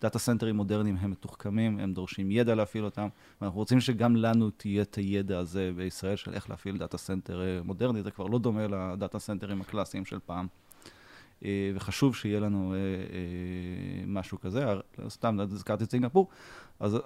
data 0.01 0.19
center 0.19 0.46
ים 0.46 0.55
מודרניים 0.55 0.97
הם 0.99 1.12
מתוחכמים, 1.12 1.79
הם 1.79 1.93
דורשים 1.93 2.31
ידע 2.31 2.55
להפעיל 2.55 2.86
אותם, 2.86 3.07
ואנחנו 3.41 3.60
רוצים 3.60 3.79
שגם 3.79 4.15
לנו 4.15 4.49
תהיה 4.49 4.81
את 4.81 4.95
הידע 4.95 5.39
הזה 5.39 5.71
בישראל 5.75 6.15
של 6.15 6.33
איך 6.33 6.49
להפעיל 6.49 6.77
data 6.77 6.97
center 6.97 7.41
אה, 7.41 7.60
מודרני, 7.63 8.03
זה 8.03 8.12
כבר 8.12 8.25
לא 8.25 8.39
דומה 8.39 8.67
ל 8.67 8.78
data 8.78 9.19
center 9.19 9.51
ים 9.51 9.62
הקלאסיים 9.62 10.05
של 10.05 10.19
פעם. 10.25 10.47
אה, 11.45 11.71
וחשוב 11.75 12.15
שיהיה 12.15 12.39
לנו 12.39 12.73
אה, 12.73 12.77
משהו 14.07 14.39
כזה, 14.39 14.65
סתם 15.10 15.39
הזכרתי 15.39 15.83
את 15.83 15.91
סינגפור, 15.91 16.27
אז 16.79 16.97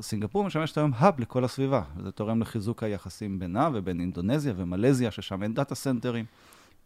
סינגפור 0.00 0.44
משמשת 0.44 0.78
היום 0.78 0.90
hub 0.94 1.20
לכל 1.20 1.44
הסביבה, 1.44 1.82
וזה 1.96 2.10
תורם 2.10 2.40
לחיזוק 2.40 2.82
היחסים 2.82 3.38
בינה 3.38 3.68
ובין 3.74 4.00
אינדונזיה 4.00 4.52
ומלזיה, 4.56 5.10
ששם 5.10 5.42
אין 5.42 5.54
data 5.54 5.74
center 5.74 6.07
ים. 6.07 6.24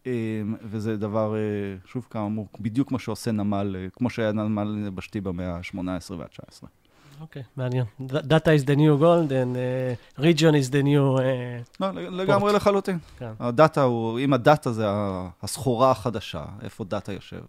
אמ, 0.07 0.55
וזה 0.62 0.97
דבר, 0.97 1.35
אה, 1.35 1.40
שוב 1.87 2.07
כאמור, 2.11 2.49
בדיוק 2.61 2.88
כמו 2.88 2.99
שעושה 2.99 3.33
נמל, 3.33 3.77
אה, 3.79 3.87
כמו 3.92 4.11
שהיה 4.11 4.33
נמל 4.33 4.85
יבשתי 4.87 5.21
במאה 5.21 5.57
ה-18 5.57 6.14
וה-19. 6.14 6.66
אוקיי, 7.21 7.42
מעניין. 7.57 7.85
Data 8.11 8.51
is 8.59 8.66
the 8.66 8.77
new 8.77 9.01
gold 9.01 9.31
and 9.31 9.57
uh, 9.57 10.21
region 10.21 10.55
is 10.55 10.71
the 10.71 10.83
new... 10.83 11.19
Uh, 11.19 11.81
לא, 11.81 11.90
לגמרי 11.90 12.53
לחלוטין. 12.53 12.99
כן. 13.19 13.33
הדאטה 13.40 13.83
הוא, 13.83 14.19
אם 14.19 14.33
הדאטה 14.33 14.73
זה 14.73 14.85
הסחורה 15.42 15.90
החדשה, 15.90 16.45
איפה 16.62 16.85
דאטה 16.85 17.12
יושב? 17.12 17.40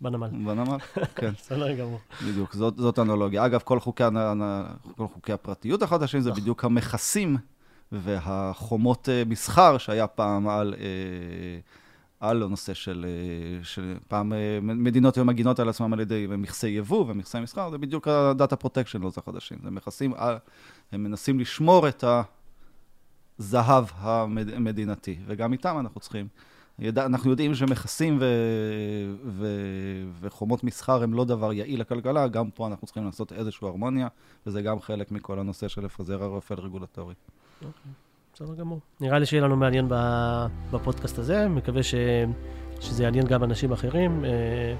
בנמל. 0.00 0.28
בנמל, 0.28 0.76
כן. 1.16 1.30
בסדר 1.30 1.74
גמור. 1.74 1.98
בדיוק, 2.26 2.54
זאת, 2.54 2.76
זאת 2.76 2.98
אנלוגיה. 2.98 3.46
אגב, 3.46 3.60
כל 3.64 3.80
חוקי, 3.80 4.04
כל 4.96 5.06
חוקי 5.14 5.32
הפרטיות 5.32 5.82
החדשים 5.82 6.20
זה 6.20 6.32
בדיוק 6.32 6.64
המכסים 6.64 7.36
והחומות 7.92 9.08
אה, 9.08 9.22
מסחר 9.26 9.78
שהיה 9.78 10.06
פעם 10.06 10.48
על, 10.48 10.74
אה, 10.78 11.60
על 12.20 12.42
הנושא 12.42 12.74
של, 12.74 13.06
אה, 13.08 13.64
של 13.64 13.96
פעם 14.08 14.32
מדינות 14.62 15.16
היו 15.16 15.24
מגינות 15.24 15.60
על 15.60 15.68
עצמם 15.68 15.92
על 15.92 16.00
ידי 16.00 16.26
מכסי 16.38 16.68
יבוא 16.68 17.04
ומכסי 17.08 17.40
מסחר, 17.40 17.70
זה 17.70 17.78
בדיוק 17.78 18.08
ה 18.08 18.18
data 18.18 18.56
protection 18.56 19.10
זה 19.10 19.20
החדשים. 19.20 19.58
זה 19.62 19.70
מכסים, 19.70 20.14
הם 20.92 21.04
מנסים 21.04 21.40
לשמור 21.40 21.88
את 21.88 22.04
הזהב 23.38 23.84
המדינתי, 23.96 25.18
וגם 25.26 25.52
איתם 25.52 25.76
אנחנו 25.80 26.00
צריכים. 26.00 26.28
אנחנו 26.96 27.30
יודעים 27.30 27.54
שמכסים 27.54 28.18
ו... 28.20 28.24
ו... 29.24 29.46
וחומות 30.20 30.64
מסחר 30.64 31.02
הם 31.02 31.14
לא 31.14 31.24
דבר 31.24 31.52
יעיל 31.52 31.80
לכלכלה, 31.80 32.28
גם 32.28 32.50
פה 32.50 32.66
אנחנו 32.66 32.86
צריכים 32.86 33.04
לעשות 33.04 33.32
איזושהי 33.32 33.68
הרמוניה, 33.68 34.08
וזה 34.46 34.62
גם 34.62 34.80
חלק 34.80 35.10
מכל 35.10 35.38
הנושא 35.38 35.68
של 35.68 35.84
לפזר 35.84 36.22
ערפל 36.22 36.54
רגולטורי. 36.54 37.14
אוקיי, 37.66 37.92
בסדר 38.34 38.54
גמור. 38.54 38.80
נראה 39.00 39.18
לי 39.18 39.26
שיהיה 39.26 39.42
לנו 39.42 39.56
מעניין 39.56 39.88
בפודקאסט 40.70 41.18
הזה, 41.18 41.48
מקווה 41.48 41.82
ש... 41.82 41.94
שזה 42.80 43.02
יעניין 43.02 43.26
גם 43.26 43.44
אנשים 43.44 43.72
אחרים, 43.72 44.24
אה, 44.24 44.74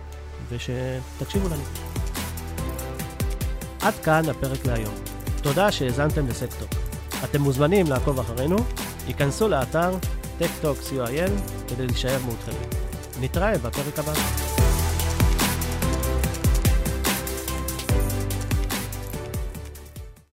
ושתקשיבו 0.49 1.49
לנו. 1.49 1.63
עד 3.83 3.95
כאן 3.95 4.23
הפרק 4.31 4.67
להיום. 4.67 4.95
תודה 5.43 5.73
שהאזנתם 5.73 6.27
לסקטוק. 6.27 6.71
אתם 7.25 7.41
מוזמנים 7.41 7.87
לעקוב 7.87 8.19
אחרינו, 8.19 8.57
היכנסו 9.07 9.49
לאתר 9.49 9.91
techtalk.co.il 10.41 11.31
כדי 11.69 11.87
להישאר 11.87 12.19
מעודכנים. 12.25 12.69
נתראה 13.21 13.59
בפרק 13.59 13.99
הבא. 13.99 14.13